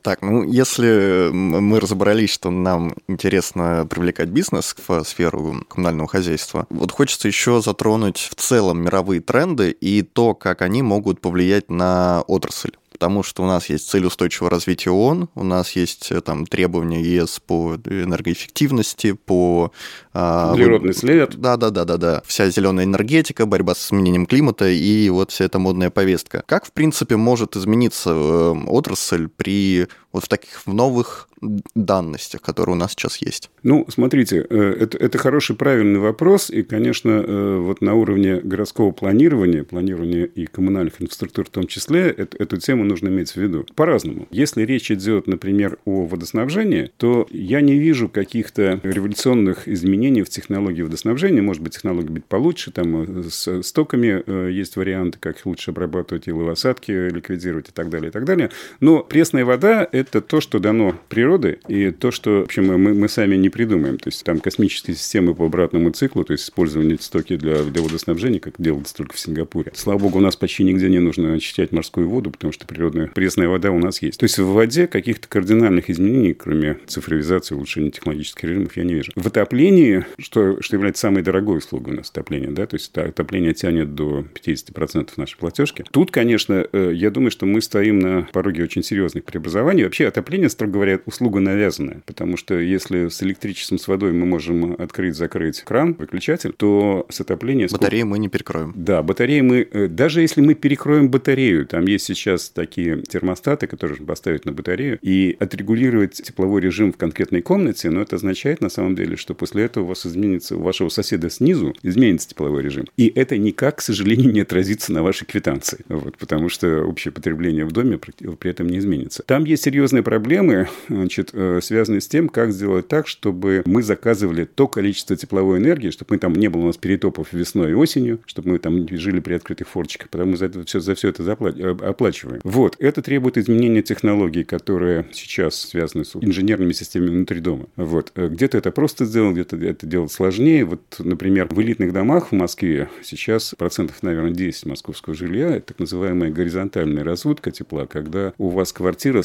[0.03, 6.91] Так, ну если мы разобрались, что нам интересно привлекать бизнес в сферу коммунального хозяйства, вот
[6.91, 12.73] хочется еще затронуть в целом мировые тренды и то, как они могут повлиять на отрасль
[13.03, 17.03] потому что у нас есть цель устойчивого развития ООН, у нас есть э, там требования
[17.03, 19.73] ЕС по энергоэффективности, по...
[20.15, 21.35] А, Углеродный след.
[21.35, 22.23] Да-да-да-да-да.
[22.25, 26.45] Вся зеленая энергетика, борьба с изменением климата и вот вся эта модная повестка.
[26.47, 31.29] Как, в принципе, может измениться э, отрасль при вот в таких новых
[31.75, 33.51] данностях, которые у нас сейчас есть?
[33.62, 36.51] Ну, смотрите, э, это, это хороший, правильный вопрос.
[36.51, 42.09] И, конечно, э, вот на уровне городского планирования, планирования и коммунальных инфраструктур в том числе,
[42.11, 43.66] это, эту тему нужно иметь в виду.
[43.75, 44.29] По-разному.
[44.31, 50.83] Если речь идет, например, о водоснабжении, то я не вижу каких-то революционных изменений в технологии
[50.83, 51.42] водоснабжения.
[51.42, 56.92] Может быть, технология быть получше, там э, с стоками есть варианты, как лучше обрабатывать иловосадки,
[56.92, 58.51] ликвидировать и так далее, и так далее.
[58.81, 63.09] Но пресная вода– это то, что дано природой, и то, что, в общем, мы, мы
[63.09, 63.99] сами не придумаем.
[63.99, 68.41] То есть там космические системы по обратному циклу, то есть использование стоки для, для водоснабжения,
[68.41, 69.73] как делается только в Сингапуре.
[69.75, 73.49] Слава богу, у нас почти нигде не нужно очищать морскую воду, потому что природная пресная
[73.49, 74.19] вода у нас есть.
[74.19, 79.12] То есть в воде каких-то кардинальных изменений, кроме цифровизации, улучшения технологических режимов, я не вижу.
[79.15, 83.55] В отоплении, что, что является самой дорогой услугой у нас отопление, да, то есть отопление
[83.55, 85.85] тянет до 50% нашей платежки.
[85.91, 89.87] Тут, конечно, э, я думаю, что мы стоим на пороге очень серьезных преобразований.
[89.92, 94.72] Вообще отопление, строго говоря, услуга навязанная, потому что если с электричеством, с водой мы можем
[94.81, 97.68] открыть, закрыть кран, выключатель, то с отоплением...
[97.70, 98.72] Батареи мы не перекроем.
[98.74, 99.68] Да, батареи мы...
[99.70, 104.52] Э, даже если мы перекроем батарею, там есть сейчас такие термостаты, которые можно поставить на
[104.52, 109.35] батарею, и отрегулировать тепловой режим в конкретной комнате, но это означает на самом деле, что
[109.35, 112.87] после этого у вас изменится, у вашего соседа снизу изменится тепловой режим.
[112.96, 115.85] И это никак, к сожалению, не отразится на вашей квитанции.
[115.88, 119.22] Вот, потому что общее потребление в доме при этом не изменится.
[119.26, 124.45] Там есть серьезные проблемы, значит, э, связанные с тем, как сделать так, чтобы мы заказывали
[124.45, 128.21] то количество тепловой энергии, чтобы мы там не было у нас перетопов весной и осенью,
[128.27, 131.59] чтобы мы там жили при открытых форчиках, потому что за, все, за все это запла-
[131.59, 132.40] э, оплачиваем.
[132.45, 132.77] Вот.
[132.79, 137.66] Это требует изменения технологий, которые сейчас связаны с инженерными системами внутри дома.
[137.77, 138.12] Вот.
[138.14, 140.64] Э, где-то это просто сделано, где-то это делать сложнее.
[140.64, 145.79] Вот, например, в элитных домах в Москве сейчас процентов, наверное, 10 московского жилья– это так
[145.79, 149.23] называемая горизонтальная разводка тепла, когда у вас квартира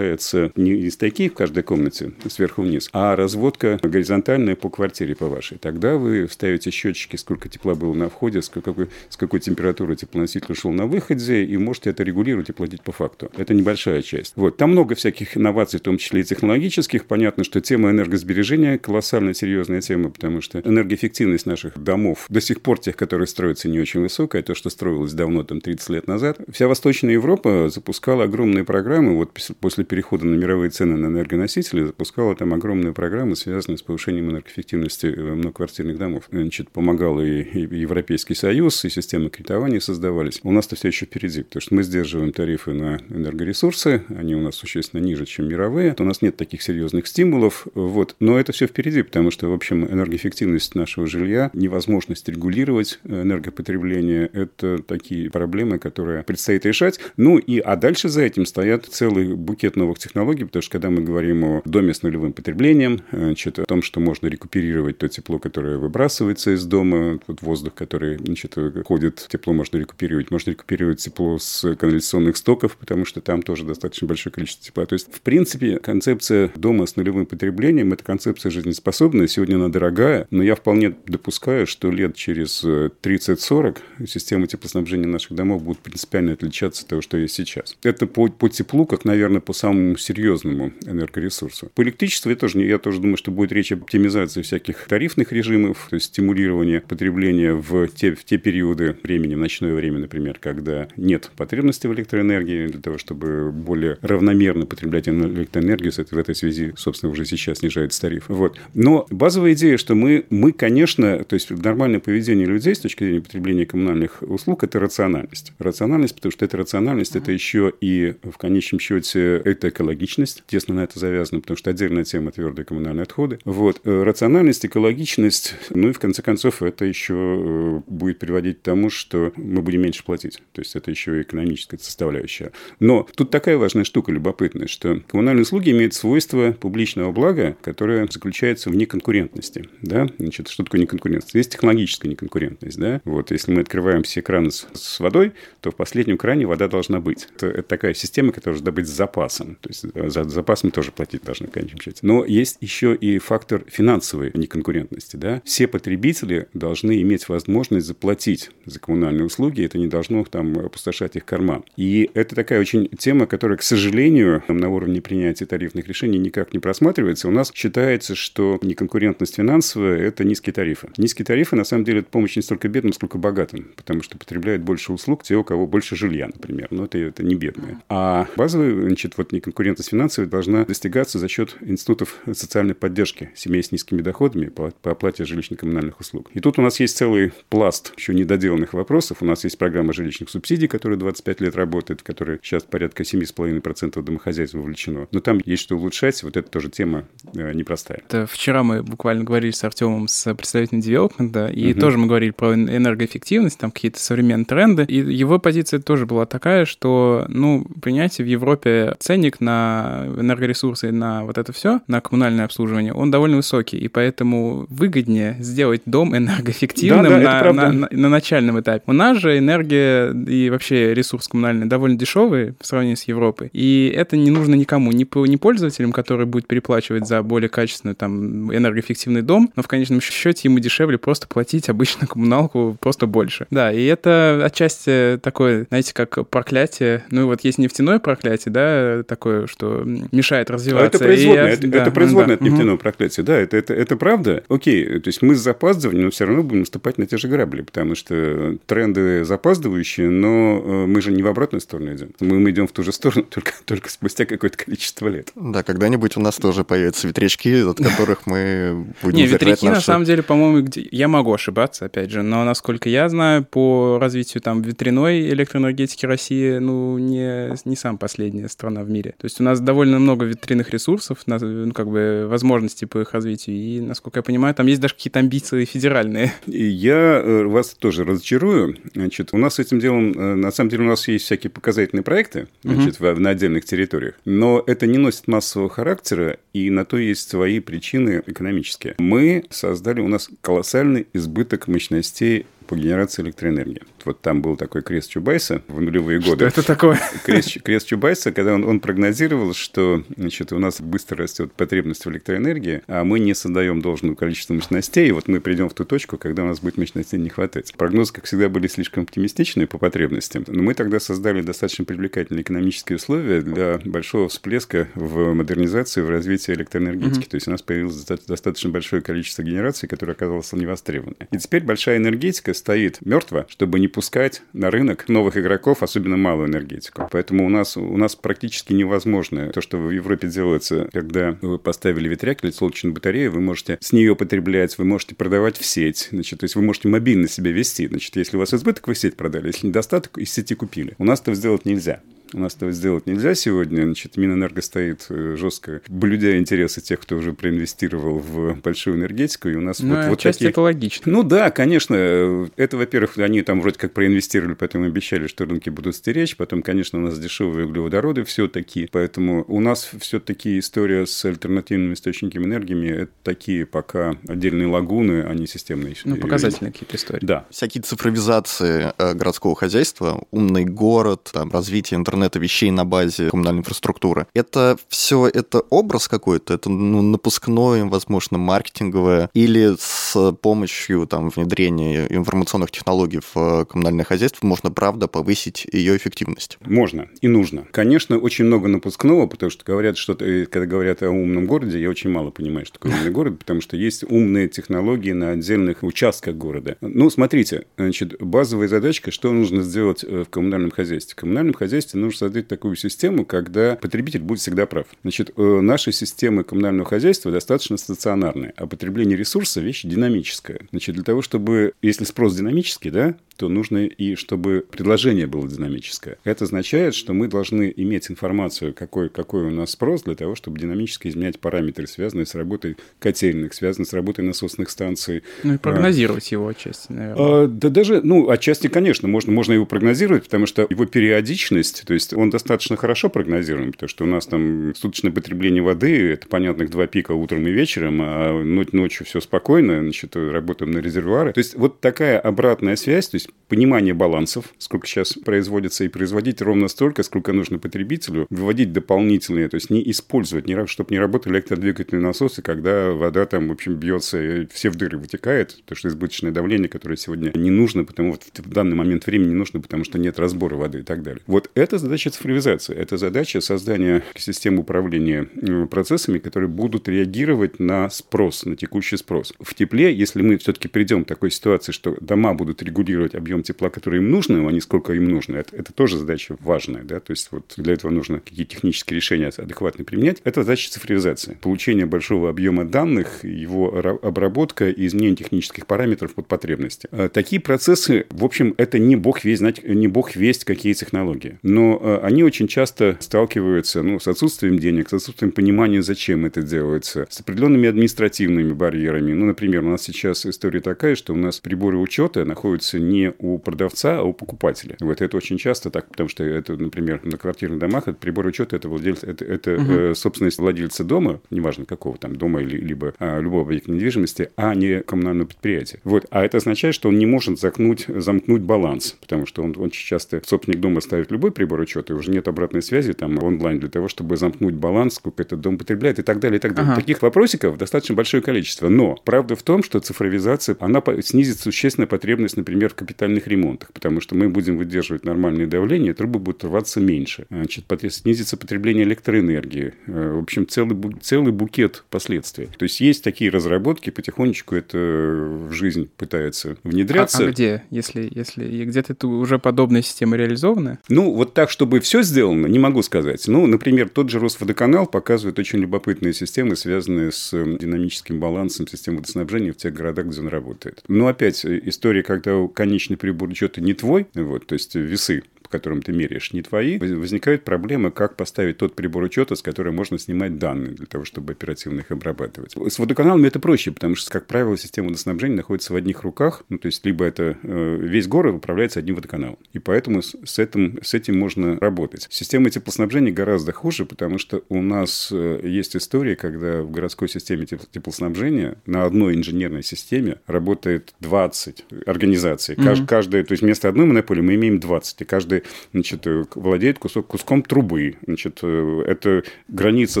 [0.20, 5.26] снабжается не из таких в каждой комнате сверху вниз, а разводка горизонтальная по квартире по
[5.26, 5.58] вашей.
[5.58, 10.52] Тогда вы ставите счетчики, сколько тепла было на входе, с какой, с какой температурой теплоноситель
[10.52, 13.30] ушел на выходе, и можете это регулировать и платить по факту.
[13.36, 14.34] Это небольшая часть.
[14.36, 14.56] Вот.
[14.56, 17.06] Там много всяких инноваций, в том числе и технологических.
[17.06, 22.78] Понятно, что тема энергосбережения колоссально серьезная тема, потому что энергоэффективность наших домов до сих пор
[22.78, 24.42] тех, которые строятся, не очень высокая.
[24.42, 26.38] То, что строилось давно, там, 30 лет назад.
[26.50, 29.16] Вся Восточная Европа запускала огромные программы.
[29.16, 34.30] Вот после перехода на мировые цены на энергоносители запускала там огромные программы, связанные с повышением
[34.30, 36.24] энергоэффективности э, многоквартирных домов.
[36.30, 40.40] Значит, помогал и, Европейский Союз, и системы кредитования создавались.
[40.42, 44.56] У нас-то все еще впереди, потому что мы сдерживаем тарифы на энергоресурсы, они у нас
[44.56, 45.94] существенно ниже, чем мировые.
[45.98, 48.16] У нас нет таких серьезных стимулов, вот.
[48.20, 54.82] но это все впереди, потому что, в общем, энергоэффективность нашего жилья, невозможность регулировать энергопотребление– это
[54.82, 57.00] такие проблемы, которые предстоит решать.
[57.16, 61.02] Ну и, а дальше за этим стоят целый букет новых технологий, потому что когда мы
[61.02, 65.78] говорим о доме с нулевым потреблением, значит, о том, что можно рекуперировать то тепло, которое
[65.78, 70.30] выбрасывается из дома, тот воздух, который значит, ходит, тепло можно рекуперировать.
[70.30, 74.86] Можно рекуперировать тепло с канализационных стоков, потому что там тоже достаточно большое количество тепла.
[74.86, 79.26] То есть, в принципе, концепция дома с нулевым потреблением– это концепция жизнеспособная.
[79.26, 85.62] Сегодня она дорогая, но я вполне допускаю, что лет через 30-40 система теплоснабжения наших домов
[85.62, 87.76] будет принципиально отличаться от того, что есть сейчас.
[87.82, 91.70] Это по, по теплу, как, наверное, по самому серьезному энергоресурсу.
[91.74, 95.86] По электричеству я тоже, я тоже думаю, что будет речь об оптимизации всяких тарифных режимов,
[95.90, 100.88] то есть стимулирование потребления в те, в те периоды времени, в ночное время, например, когда
[100.96, 107.12] нет потребности в электроэнергии, для того, чтобы более равномерно потреблять электроэнергию, в этой связи, собственно,
[107.12, 108.24] уже сейчас снижается тариф.
[108.28, 108.58] Вот.
[108.74, 113.20] Но базовая идея, что мы, мы, конечно, то есть нормальное поведение людей с точки зрения
[113.20, 115.52] потребления коммунальных услуг– это рациональность.
[115.58, 120.44] Рациональность, потому что эта рациональность– это еще и, в конечном счете, это экологичность.
[120.46, 123.38] Тесно на это завязано, потому что отдельная тема– твердые коммунальные отходы.
[123.44, 123.80] Вот.
[123.84, 128.90] Э, рациональность, экологичность, ну и, в конце концов, это еще э, будет приводить к тому,
[128.90, 130.42] что мы будем меньше платить.
[130.52, 132.52] То есть, это еще и экономическая составляющая.
[132.80, 138.70] Но тут такая важная штука любопытная, что коммунальные услуги имеют свойство публичного блага, которое заключается
[138.70, 139.68] в неконкурентности.
[139.82, 140.08] Да?
[140.18, 141.34] Значит, что такое неконкурентность?
[141.34, 142.78] Есть технологическая неконкурентность.
[142.78, 143.00] Да?
[143.04, 147.00] Вот, если мы открываем все краны с, с водой, то в последнем кране вода должна
[147.00, 147.28] быть.
[147.36, 149.53] Это, это такая система, которая должна быть с запасом.
[149.60, 152.00] То есть, за запас мы тоже платить должны в конечном счете.
[152.02, 155.16] Но есть еще и фактор финансовой неконкурентности.
[155.16, 155.42] Да?
[155.44, 159.64] Все потребители должны иметь возможность заплатить за коммунальные услуги.
[159.64, 161.64] Это не должно там опустошать их карман.
[161.76, 166.58] И это такая очень тема, которая, к сожалению, на уровне принятия тарифных решений никак не
[166.58, 167.28] просматривается.
[167.28, 170.90] У нас считается, что неконкурентность финансовая– это низкие тарифы.
[170.96, 174.62] Низкие тарифы, на самом деле, это помощь не столько бедным, сколько богатым, потому что потребляют
[174.62, 176.68] больше услуг те, у кого больше жилья, например.
[176.70, 177.78] Но это, это не бедные.
[177.88, 183.72] А базовая, значит, вот неконкурентность финансовая должна достигаться за счет институтов социальной поддержки семей с
[183.72, 186.30] низкими доходами по, по оплате жилищно-коммунальных услуг.
[186.32, 189.18] И тут у нас есть целый пласт еще недоделанных вопросов.
[189.20, 194.02] У нас есть программа жилищных субсидий, которая 25 лет работает, в которой сейчас порядка 7,5%
[194.02, 195.08] домохозяйств вовлечено.
[195.10, 196.22] Но там есть что улучшать.
[196.22, 197.04] Вот это тоже тема
[197.34, 198.02] э, непростая.
[198.08, 201.80] Это вчера мы буквально говорили с Артемом, с представителем девелопмента, и угу.
[201.80, 204.84] тоже мы говорили про энергоэффективность, там какие-то современные тренды.
[204.84, 210.90] И его позиция тоже была такая, что, ну, принятие в Европе ценник денег на энергоресурсы,
[210.92, 216.16] на вот это все, на коммунальное обслуживание, он довольно высокий, и поэтому выгоднее сделать дом
[216.16, 218.82] энергоэффективным да, да, на, на, на, на начальном этапе.
[218.86, 223.92] У нас же энергия и вообще ресурс коммунальный довольно дешевый в сравнении с Европой, и
[223.94, 229.22] это не нужно никому, ни, ни пользователям, который будет переплачивать за более качественный там энергоэффективный
[229.22, 233.46] дом, но в конечном счете ему дешевле просто платить обычно коммуналку просто больше.
[233.50, 237.04] Да, и это отчасти такое, знаете, как проклятие.
[237.10, 240.84] Ну вот есть нефтяное проклятие, да, такое, что мешает развиваться.
[240.84, 242.44] А это производное, и, это, да, это производное да.
[242.44, 242.82] от нефтяного угу.
[242.82, 244.44] проклятия, да, это, это, это правда.
[244.48, 247.62] Окей, то есть мы с запаздыванием, но все равно будем наступать на те же грабли,
[247.62, 252.10] потому что тренды запаздывающие, но э, мы же не в обратную сторону идем.
[252.20, 255.30] Мы, мы идем в ту же сторону, только, только спустя какое-то количество лет.
[255.34, 260.04] Да, когда-нибудь у нас тоже появятся ветрячки, от которых мы будем Не, ветряки, на самом
[260.04, 260.86] деле, по-моему, где...
[260.90, 266.58] я могу ошибаться, опять же, но, насколько я знаю, по развитию там ветряной электроэнергетики России,
[266.58, 269.13] ну, не, не самая последняя страна в мире.
[269.18, 273.56] То есть у нас довольно много ветряных ресурсов, ну, как бы возможностей по их развитию,
[273.56, 276.32] и, насколько я понимаю, там есть даже какие-то амбиции федеральные.
[276.46, 278.76] И я э, вас тоже разочарую.
[278.94, 282.02] Значит, у нас с этим делом, э, на самом деле, у нас есть всякие показательные
[282.02, 283.20] проекты, значит, угу.
[283.20, 288.22] на отдельных территориях, но это не носит массового характера, и на то есть свои причины
[288.26, 288.94] экономические.
[288.98, 293.82] Мы создали, у нас колоссальный избыток мощностей по генерации электроэнергии.
[294.04, 296.48] Вот там был такой крест Чубайса в нулевые годы.
[296.50, 297.00] Что это такое?
[297.24, 302.10] Крест, крест Чубайса, когда он, он прогнозировал, что значит, у нас быстро растет потребность в
[302.10, 306.18] электроэнергии, а мы не создаем должное количество мощностей, и вот мы придем в ту точку,
[306.18, 307.72] когда у нас будет мощностей не хватать.
[307.76, 312.96] Прогнозы, как всегда, были слишком оптимистичные по потребностям, но мы тогда создали достаточно привлекательные экономические
[312.96, 317.26] условия для большого всплеска в модернизации, в развитии электроэнергетики.
[317.26, 317.30] Mm-hmm.
[317.30, 321.28] То есть у нас появилось достаточно большое количество генераций, которое оказалось невостребованной.
[321.32, 326.48] И теперь большая энергетика стоит мертво, чтобы не пускать на рынок новых игроков, особенно малую
[326.48, 327.08] энергетику.
[327.12, 332.08] Поэтому у нас, у нас практически невозможно то, что в Европе делается, когда вы поставили
[332.08, 336.40] ветряк или солнечную батарею, вы можете с нее потреблять, вы можете продавать в сеть, значит,
[336.40, 337.86] то есть вы можете мобильно себя вести.
[337.86, 340.94] Значит, если у вас избыток, вы сеть продали, если недостаток, из сети купили.
[340.98, 342.00] У нас этого сделать нельзя.
[342.32, 343.84] У нас этого сделать нельзя сегодня.
[343.84, 349.48] Значит, Минэнерго стоит э, жестко, блюдя интересы тех, кто уже проинвестировал в большую энергетику.
[349.48, 350.50] И у нас ну, вот, вот такие...
[350.50, 351.12] это логично.
[351.12, 352.48] Ну да, конечно.
[352.56, 356.36] Это, во-первых, они там вроде как проинвестировали, поэтому обещали, что рынки будут стеречь.
[356.36, 358.88] Потом, конечно, у нас дешевые углеводороды все-таки.
[358.90, 365.34] Поэтому у нас все-таки история с альтернативными источниками энергии это такие пока отдельные лагуны, а
[365.34, 365.94] не системные.
[366.04, 367.24] Ну, показательные какие-то истории.
[367.24, 367.46] Да.
[367.50, 373.60] Всякие цифровизации э, городского хозяйства, умный город, там, развитие интернета интернета вещей на базе коммунальной
[373.60, 374.26] инфраструктуры.
[374.34, 382.06] Это все это образ какой-то, это ну, напускное, возможно, маркетинговое, или с помощью там, внедрения
[382.08, 386.58] информационных технологий в э, коммунальное хозяйство можно, правда, повысить ее эффективность?
[386.60, 387.66] Можно и нужно.
[387.72, 391.90] Конечно, очень много напускного, потому что говорят что-то, э, когда говорят о умном городе, я
[391.90, 396.36] очень мало понимаю, что такое умный город, потому что есть умные технологии на отдельных участках
[396.36, 396.76] города.
[396.80, 401.12] Ну, смотрите, значит, базовая задачка, что нужно сделать э, в коммунальном хозяйстве?
[401.12, 404.86] В коммунальном хозяйстве нужно создать такую систему, когда потребитель будет всегда прав.
[405.02, 410.60] Значит, э, наши системы коммунального хозяйства достаточно стационарные, а потребление ресурса– вещь динамическая.
[410.70, 416.18] Значит, для того, чтобы, если спрос динамический, да, то нужно и чтобы предложение было динамическое.
[416.24, 420.58] Это означает, что мы должны иметь информацию, какой, какой у нас спрос, для того, чтобы
[420.58, 425.22] динамически изменять параметры, связанные с работой котельных, связанные с работой насосных станций.
[425.42, 427.44] Ну и прогнозировать а, его отчасти, наверное.
[427.44, 431.93] А, да даже, ну, отчасти, конечно, можно, можно его прогнозировать, потому что его периодичность, то
[431.94, 436.70] есть он достаточно хорошо прогнозируем, потому что у нас там суточное потребление воды, это понятных
[436.70, 441.32] два пика утром и вечером, а ночью все спокойно, значит, работаем на резервуары.
[441.32, 446.42] То есть вот такая обратная связь, то есть понимание балансов, сколько сейчас производится, и производить
[446.42, 451.34] ровно столько, сколько нужно потребителю, выводить дополнительные, то есть не использовать, не, чтобы не работали
[451.34, 455.88] электродвигательные насосы, когда вода там, в общем, бьется, и все в дыры вытекает, потому что
[455.88, 459.84] избыточное давление, которое сегодня не нужно, потому что в данный момент времени не нужно, потому
[459.84, 461.22] что нет разбора воды и так далее.
[461.26, 467.90] Вот это задача цифровизации, это задача создания системы управления э, процессами, которые будут реагировать на
[467.90, 469.32] спрос, на текущий спрос.
[469.40, 473.70] В тепле, если мы все-таки придем к такой ситуации, что дома будут регулировать объем тепла,
[473.70, 475.36] который им нужно, а не сколько им нужно.
[475.36, 479.28] Это, это тоже задача важная, да, то есть вот для этого нужно какие технические решения
[479.28, 480.20] адекватно применять.
[480.24, 481.36] Это задача цифровизации.
[481.40, 486.88] Получение большого объема данных, его обработка и изменение технических параметров под потребности.
[486.90, 491.38] А такие процессы, в общем, это не бог весть, знать, не бог весть, какие технологии.
[491.42, 496.42] Но а, они очень часто сталкиваются ну, с отсутствием денег, с отсутствием понимания, зачем это
[496.42, 499.12] делается, с определенными административными барьерами.
[499.12, 503.38] Ну, например, у нас сейчас история такая, что у нас приборы учета находятся не у
[503.38, 504.76] продавца, а у покупателя.
[504.80, 508.56] Вот это очень часто так, потому что это, например, на квартирных домах это прибор учета,
[508.56, 509.72] это владельца, это, это угу.
[509.72, 514.54] э, собственность владельца дома, неважно какого там дома или либо а, любого объекта недвижимости, а
[514.54, 515.80] не коммунального предприятия.
[515.84, 519.70] Вот, а это означает, что он не может замкнуть, замкнуть баланс, потому что он, он
[519.70, 523.68] часто собственник дома ставит любой прибор учета, и уже нет обратной связи там онлайн для
[523.68, 526.72] того, чтобы замкнуть баланс, сколько этот дом потребляет и так далее, и так далее.
[526.72, 526.80] Ага.
[526.80, 528.68] Таких вопросиков достаточно большое количество.
[528.68, 534.00] Но правда в том, что цифровизация, она снизит существенно потребность, например, в капитальных ремонтах, потому
[534.00, 537.26] что мы будем выдерживать нормальное давление, трубы будут рваться меньше.
[537.30, 539.74] Значит, снизится потребление электроэнергии.
[539.86, 542.48] Э, в общем, целый, целый букет последствий.
[542.56, 547.24] То есть, есть такие разработки, потихонечку это в жизнь пытается внедряться.
[547.24, 550.78] А, а где, если, если где-то уже подобная система реализована?
[550.88, 553.28] Ну, вот так, чтобы все сделано, не могу сказать.
[553.28, 558.96] Ну, например, тот же Росводоканал показывает очень любопытные системы, связанные с э, динамическим балансом системы
[558.96, 560.82] водоснабжения в тех городах, где он работает.
[560.88, 565.22] Но опять, э, история, когда конечный прибор учета не твой, вот, то есть весы
[565.54, 570.00] которым ты меряешь, не твои, возникают проблемы, как поставить тот прибор учета, с которым можно
[570.00, 572.56] снимать данные для того, чтобы оперативно их обрабатывать.
[572.56, 576.58] С водоканалами это проще, потому что, как правило, система водоснабжения находится в одних руках, ну,
[576.58, 579.38] то есть, либо это э, весь город управляется одним водоканалом.
[579.52, 582.08] И поэтому с этим, с этим можно работать.
[582.10, 587.46] Система теплоснабжения гораздо хуже, потому что у нас э, есть история, когда в городской системе
[587.46, 592.56] теплоснабжения на одной инженерной системе работает 20 организаций.
[592.56, 592.86] Mm-hmm.
[592.86, 597.06] Каждая, то есть, вместо одной монополии мы имеем 20, и каждая значит, э, владеет кусок,
[597.06, 597.96] куском трубы.
[598.06, 600.00] Значит, э, это граница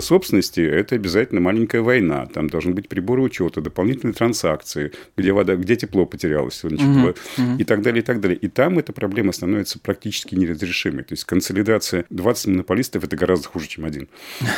[0.00, 2.26] собственности, это обязательно маленькая война.
[2.26, 7.14] Там должны быть приборы учета, дополнительные транзакции, где вода, где тепло потерялось, значит, угу,
[7.58, 8.38] и так далее, и так далее.
[8.38, 11.04] И там эта проблема становится практически неразрешимой.
[11.04, 14.08] То есть консолидация 20 монополистов это гораздо хуже, чем один.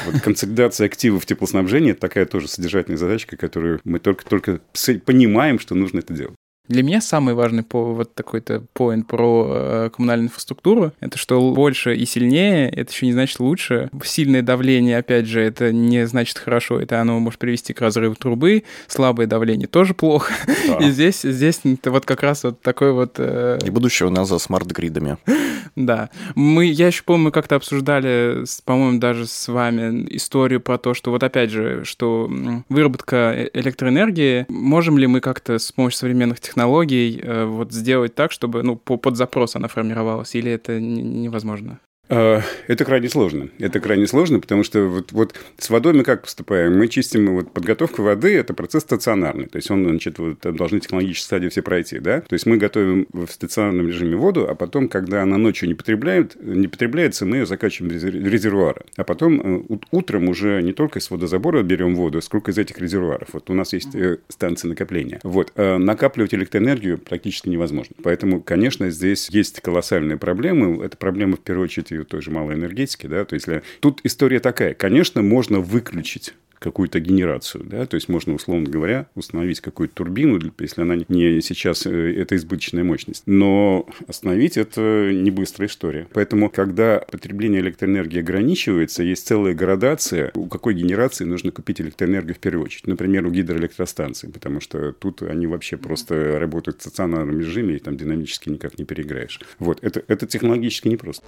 [0.07, 4.61] Вот консолидация активов теплоснабжения такая тоже содержательная задачка, которую мы только-только
[5.05, 6.37] понимаем, что нужно это делать.
[6.69, 11.95] Для меня самый важный по, вот такой-то поинт про э, коммунальную инфраструктуру, это что больше
[11.95, 13.89] и сильнее, это еще не значит лучше.
[14.05, 18.65] Сильное давление, опять же, это не значит хорошо, это оно может привести к разрыву трубы,
[18.89, 20.33] слабое давление тоже плохо.
[20.67, 20.79] Да.
[20.79, 23.15] И здесь, здесь вот как раз вот такой вот...
[23.19, 23.59] Э...
[23.65, 25.19] И будущее у нас за смарт-гридами.
[25.75, 26.09] Да.
[26.35, 31.11] Мы, я еще помню, мы как-то обсуждали, по-моему, даже с вами историю про то, что
[31.11, 32.31] вот опять же, что
[32.71, 38.15] выработка э, электроэнергии, можем ли мы как-то с помощью современных технологий технологий э, вот сделать
[38.15, 41.81] так, чтобы ну, по, под запрос она формировалась, или это невозможно?
[42.09, 43.49] А, это крайне сложно.
[43.59, 46.79] Это крайне сложно, потому что вот, вот с водой мы как поступаем?
[46.79, 49.47] Мы чистим, вот подготовка воды– это процесс стационарный.
[49.47, 52.21] То есть, он, значит, вот, должны технологические стадии все пройти, да?
[52.21, 56.37] То есть, мы готовим в стационарном режиме воду, а потом, когда она ночью не, потребляет,
[56.41, 58.83] не потребляется, мы ее закачиваем в резервуары.
[58.97, 63.29] А потом э, утром уже не только из водозабора берем воду, сколько из этих резервуаров.
[63.33, 65.19] Вот у нас есть э, станции накопления.
[65.25, 65.53] Вот.
[65.57, 67.97] А накапливать электроэнергию практически невозможно.
[68.03, 70.85] Поэтому, конечно, здесь есть колоссальные проблемы.
[70.85, 73.49] Это проблема, в первую очередь, той же малой энергетики, да, то есть
[73.81, 79.61] тут история такая, конечно, можно выключить какую-то генерацию, да, то есть можно, условно говоря, установить
[79.61, 83.23] какую-то турбину, если она не сейчас, э, это избыточная мощность.
[83.27, 86.07] Но остановить это не быстрая история.
[86.13, 92.39] Поэтому, когда потребление электроэнергии ограничивается, есть целая градация, у какой генерации нужно купить электроэнергию в
[92.39, 92.87] первую очередь.
[92.87, 97.97] Например, у гидроэлектростанций, потому что тут они вообще просто работают в стационарном режиме, и там
[97.97, 99.41] динамически никак не переиграешь.
[99.59, 101.25] Вот, это, это технологически непросто.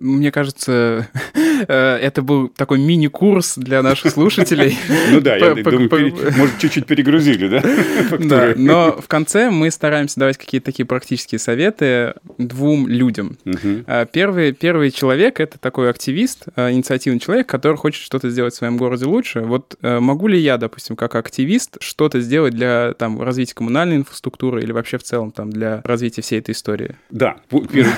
[0.00, 1.08] Мне кажется,
[1.68, 4.76] э, это был такой мини-курс для наших слушателей.
[5.10, 7.62] Ну да, я думаю, может, чуть-чуть перегрузили, да?
[8.18, 13.38] Да, но в конце мы стараемся давать какие-то такие практические советы двум людям.
[13.86, 18.56] Э, первый, первый человек— это такой активист, э, инициативный человек, который хочет что-то сделать в
[18.56, 19.40] своем городе лучше.
[19.40, 24.72] Вот могу ли я, допустим, как активист, что-то сделать для там, развития коммунальной инфраструктуры или
[24.72, 26.96] вообще в целом там, для развития всей этой истории?
[27.10, 27.36] Да,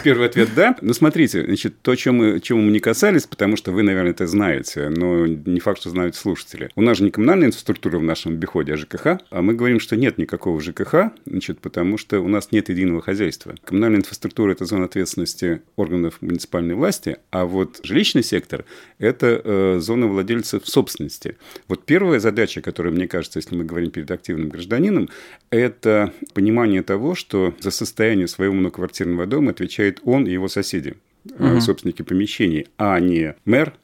[0.04, 0.76] первый ответ— да.
[0.80, 4.24] Но смотрите, значит, то, чем мы, чему мы не касались, потому что вы, наверное, это
[4.28, 6.70] знаете, но не факт, что знают слушатели.
[6.76, 9.06] У нас же не коммунальная инфраструктура в нашем обиходе, а ЖКХ.
[9.30, 13.56] А мы говорим, что нет никакого ЖКХ, значит, потому что у нас нет единого хозяйства.
[13.64, 18.64] Коммунальная инфраструктура– это зона ответственности органов муниципальной власти, а вот жилищный сектор–
[19.00, 21.38] это э, зона владельцев собственности.
[21.66, 25.08] Вот первая задача, которая, мне кажется, если мы говорим перед активным гражданином,
[25.50, 30.94] это понимание того, что за состояние своего многоквартирного дома отвечает он и его соседи
[31.24, 31.60] угу.
[31.60, 33.74] собственники помещений, а не мэр,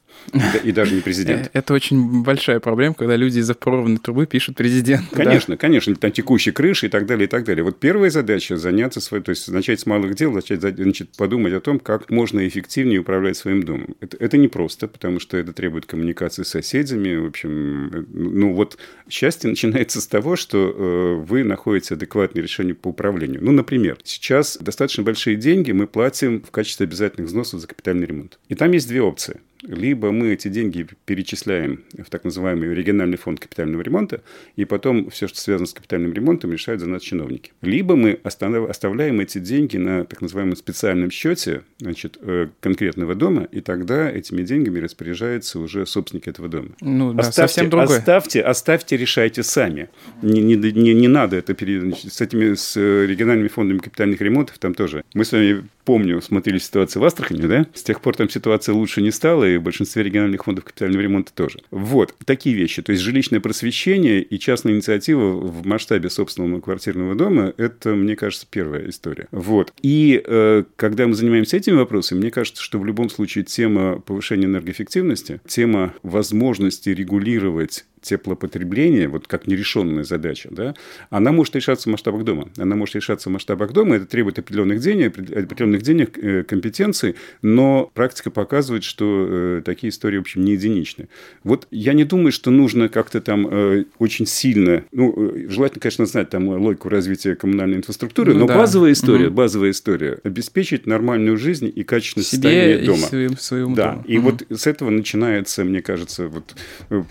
[0.64, 1.51] и даже не президент.
[1.53, 5.07] Это очень большая проблема, когда люди из-за прорванной трубы пишут президент.
[5.12, 5.59] Конечно, да?
[5.59, 7.64] конечно, там текущей крыши и так далее, и так далее.
[7.64, 11.61] Вот первая задача заняться своей, то есть начать с малых дел, начать значит, подумать о
[11.61, 13.97] том, как можно эффективнее управлять своим домом.
[14.01, 17.17] Это, это непросто, потому что это требует коммуникации с соседями.
[17.17, 22.89] В общем, ну вот счастье начинается с того, что э, вы находите адекватное решение по
[22.89, 23.43] управлению.
[23.43, 28.39] Ну, например, сейчас достаточно большие деньги мы платим в качестве обязательных взносов за капитальный ремонт.
[28.49, 33.40] И там есть две опции либо мы эти деньги перечисляем в так называемый региональный фонд
[33.40, 34.22] капитального ремонта,
[34.57, 37.52] и потом все, что связано с капитальным ремонтом, решают за нас чиновники.
[37.62, 43.61] Либо мы оставляем эти деньги на так называемом специальном счете значит, э, конкретного дома, и
[43.61, 46.70] тогда этими деньгами распоряжаются уже собственники этого дома.
[46.80, 47.98] Ну, да, оставьте, совсем другое.
[47.98, 49.88] Оставьте, оставьте, решайте сами.
[50.22, 51.96] Не, не, не, не надо это перед...
[51.96, 55.04] с этими с региональными фондами капитальных ремонтов там тоже.
[55.14, 57.66] Мы с вами помню, смотрели ситуацию в Астрахани, да?
[57.72, 61.32] С тех пор там ситуация лучше не стала, и в большинстве региональных фондов капитального ремонта
[61.32, 61.61] тоже.
[61.70, 62.82] Вот, такие вещи.
[62.82, 68.47] То есть жилищное просвещение и частная инициатива в масштабе собственного квартирного дома– это, мне кажется,
[68.51, 69.28] первая история.
[69.30, 69.72] Вот.
[69.82, 74.47] И э, когда мы занимаемся этими вопросами, мне кажется, что в любом случае тема повышения
[74.47, 80.74] энергоэффективности, тема возможности регулировать теплопотребления, вот как нерешенная задача, да,
[81.11, 82.48] она может решаться в масштабах дома.
[82.57, 87.90] Она может решаться в масштабах дома, это требует определенных денег, определенных денег, э, компетенций, но
[87.94, 91.09] практика показывает, что э, такие истории, в общем, не единичны.
[91.42, 96.30] Вот я не думаю, что нужно как-то там э, очень сильно, ну, желательно, конечно, знать
[96.30, 98.57] там логику развития коммунальной инфраструктуры, ну, но да.
[98.57, 99.34] базовая история, угу.
[99.34, 102.98] базовая история, обеспечить нормальную жизнь и качественное состояние дома.
[102.98, 104.04] И своим, своему да, дому.
[104.07, 104.30] и угу.
[104.30, 106.54] вот с этого начинается, мне кажется, вот...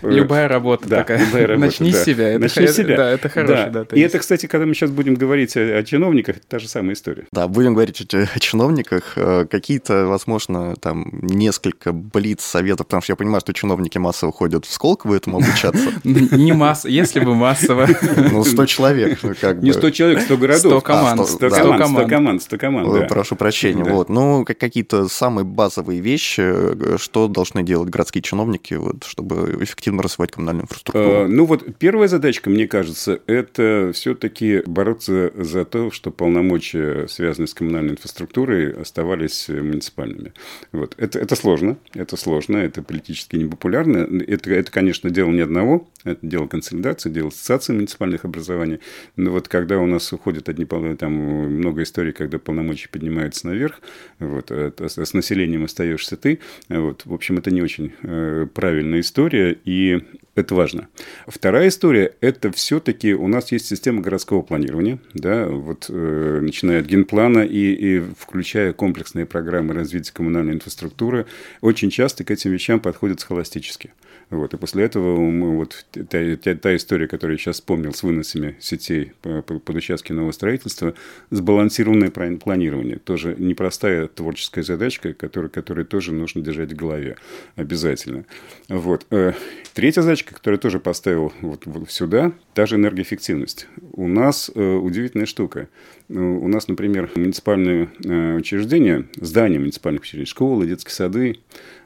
[0.01, 1.19] Любая работа да, такая.
[1.31, 1.97] Работа, Начни да.
[1.97, 2.29] с себя.
[2.29, 2.97] Это Начни с себя.
[2.97, 3.86] Да, это хороший, да.
[3.89, 6.93] да и это, кстати, когда мы сейчас будем говорить о, о чиновниках, та же самая
[6.93, 7.25] история.
[7.31, 9.13] Да, будем говорить о, о чиновниках.
[9.15, 14.65] Э, какие-то, возможно, там несколько блиц советов, потому что я понимаю, что чиновники массово ходят
[14.65, 15.91] в Сколково этому обучаться.
[16.03, 17.88] Не масса, если бы массово.
[18.31, 19.19] Ну, 100 человек.
[19.39, 20.59] Как Не 100 человек, 100 городов.
[20.59, 21.27] 100 команд.
[21.27, 23.83] 100 команд, 100 команд, Прошу прощения.
[23.83, 24.09] Вот.
[24.09, 30.31] Ну, какие-то самые базовые вещи, э, что должны делать городские чиновники, вот, чтобы эффективно развивать
[30.31, 31.09] коммунальную инфраструктуру?
[31.09, 37.47] Э, ну вот первая задачка, мне кажется, это все-таки бороться за то, что полномочия, связанные
[37.47, 40.34] с коммунальной инфраструктурой, оставались муниципальными.
[40.72, 40.95] Вот.
[40.97, 44.07] Это, это сложно, это сложно, это политически непопулярно.
[44.28, 48.80] Это, это, конечно, дело не одного, это дело консолидации, дело ассоциации муниципальных образований.
[49.16, 53.80] Но вот когда у нас уходят одни, там много историй, когда полномочия поднимаются наверх,
[54.20, 56.39] вот, а, с населением остаешься ты,
[56.70, 60.01] вот, в общем, это не очень э, правильная история, и
[60.36, 60.88] это важно.
[61.28, 66.88] Вторая история– это все-таки у нас есть система городского планирования, да, вот э, начиная от
[66.88, 71.28] генплана и, и включая комплексные программы развития коммунальной инфраструктуры,
[71.62, 73.93] очень часто к этим вещам подходят схоластически.
[74.30, 78.01] Вот, и после этого мы вот та, та, та история, которую я сейчас вспомнил с
[78.01, 80.95] выносами сетей под участки нового строительства,
[81.30, 82.97] сбалансированное планирование.
[82.97, 87.17] Тоже непростая творческая задачка, которую, которую тоже нужно держать в голове
[87.55, 88.26] обязательно.
[88.67, 89.05] Вот.
[89.11, 89.34] Э,
[89.73, 93.67] третья задачка, которую я тоже поставил вот, сюда, та же энергоэффективность.
[93.93, 95.67] У нас э, удивительная штука.
[96.09, 97.89] Э, у нас, например, муниципальные
[98.38, 101.39] учреждения, здания муниципальных учреждений, школы, детские сады,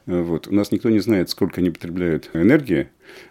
[0.10, 0.48] вот.
[0.48, 2.90] У нас никто не знает, сколько они потребляют энергии,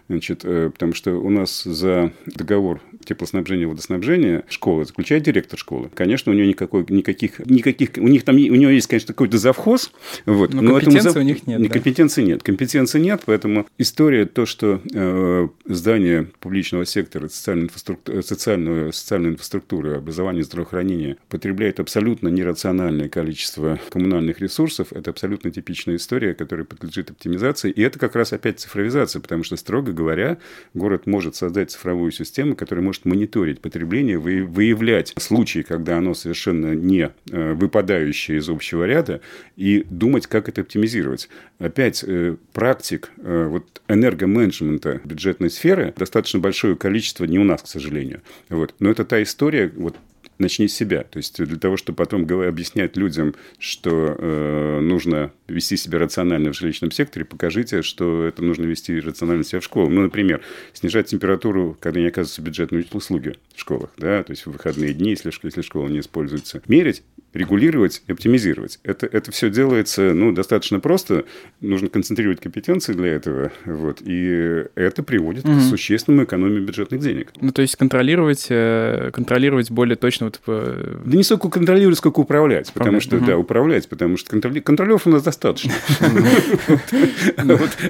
[0.09, 5.91] Значит, э, потому что у нас за договор теплоснабжения и водоснабжения школы заключает директор школы.
[5.93, 9.91] Конечно, у нее никакой, никаких, никаких, у них там, у нее есть, конечно, какой-то завхоз,
[10.25, 11.71] вот, но, но компетенции этому, у них нет.
[11.71, 12.27] Компетенции да?
[12.27, 19.33] нет, компетенции нет, поэтому история то, что э, здание публичного сектора, социальной инфраструктуры, социальную, социальную
[19.33, 27.11] инфраструктуру, образование, здравоохранение потребляет абсолютно нерациональное количество коммунальных ресурсов, это абсолютно типичная история, которая подлежит
[27.11, 30.39] оптимизации, и это как раз опять цифровизация, потому что строго говоря,
[30.73, 37.11] город может создать цифровую систему, которая может мониторить потребление, выявлять случаи, когда оно совершенно не
[37.29, 39.21] э, выпадающее из общего ряда,
[39.57, 41.29] и думать, как это оптимизировать.
[41.59, 47.67] Опять э, практик э, вот, энергоменеджмента бюджетной сферы достаточно большое количество, не у нас, к
[47.67, 48.21] сожалению.
[48.49, 48.73] Вот.
[48.79, 49.95] Но это та история, вот
[50.39, 51.03] начни с себя.
[51.03, 56.55] То есть для того, чтобы потом объяснять людям, что э, нужно вести себя рационально в
[56.57, 59.89] жилищном секторе, покажите, что это нужно вести рационально себя в школу.
[59.89, 60.41] Ну, например,
[60.73, 65.11] снижать температуру, когда не оказываются бюджетные услуги в школах, да, то есть в выходные дни,
[65.11, 66.61] если, если школа не используется.
[66.67, 68.79] Мерить регулировать и оптимизировать.
[68.83, 71.25] Это, это все делается ну, достаточно просто.
[71.61, 73.51] Нужно концентрировать компетенции для этого.
[73.65, 75.57] Вот, и это приводит угу.
[75.57, 77.31] к существенному экономии бюджетных денег.
[77.39, 80.28] Ну, то есть контролировать, э, контролировать более точно...
[80.45, 81.03] Вот...
[81.05, 82.71] Да не столько контролировать, сколько управлять.
[82.73, 85.73] Потому что, да, управлять, потому что контролеров у нас достаточно.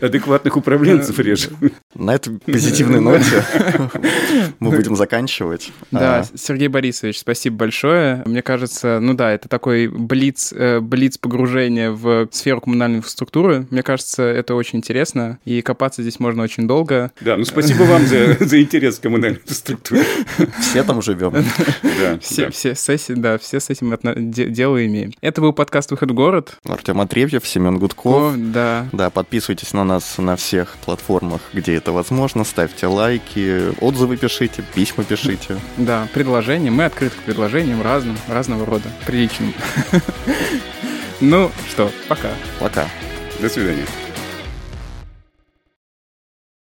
[0.01, 1.49] Адекватных управленцев реже.
[1.95, 3.43] На этой позитивной ноте
[4.59, 5.71] мы будем заканчивать.
[5.91, 6.37] Да, а.
[6.37, 8.23] Сергей Борисович, спасибо большое.
[8.25, 13.67] Мне кажется, ну да, это такой блиц, э, блиц погружение в сферу коммунальной инфраструктуры.
[13.69, 17.11] Мне кажется, это очень интересно, и копаться здесь можно очень долго.
[17.21, 20.03] Да, ну спасибо вам за, за интерес к коммунальной инфраструктуре.
[20.59, 21.33] Все там живем.
[21.99, 22.51] Да, все, да.
[22.51, 25.13] все, с этим, да, все с этим дело имеем.
[25.21, 26.57] Это был подкаст «Выход в город».
[26.65, 28.33] Артем Отревьев, Семен Гудков.
[28.33, 28.87] О, да.
[28.91, 32.43] Да, подписывайтесь на нас на всех платформах, где это возможно.
[32.43, 35.57] Ставьте лайки, отзывы пишите, письма пишите.
[35.77, 36.71] Да, предложения.
[36.71, 39.53] Мы открыты к предложениям разным, разного рода приличным.
[41.21, 42.29] Ну что, пока.
[42.59, 42.87] Пока.
[43.41, 43.85] До свидания.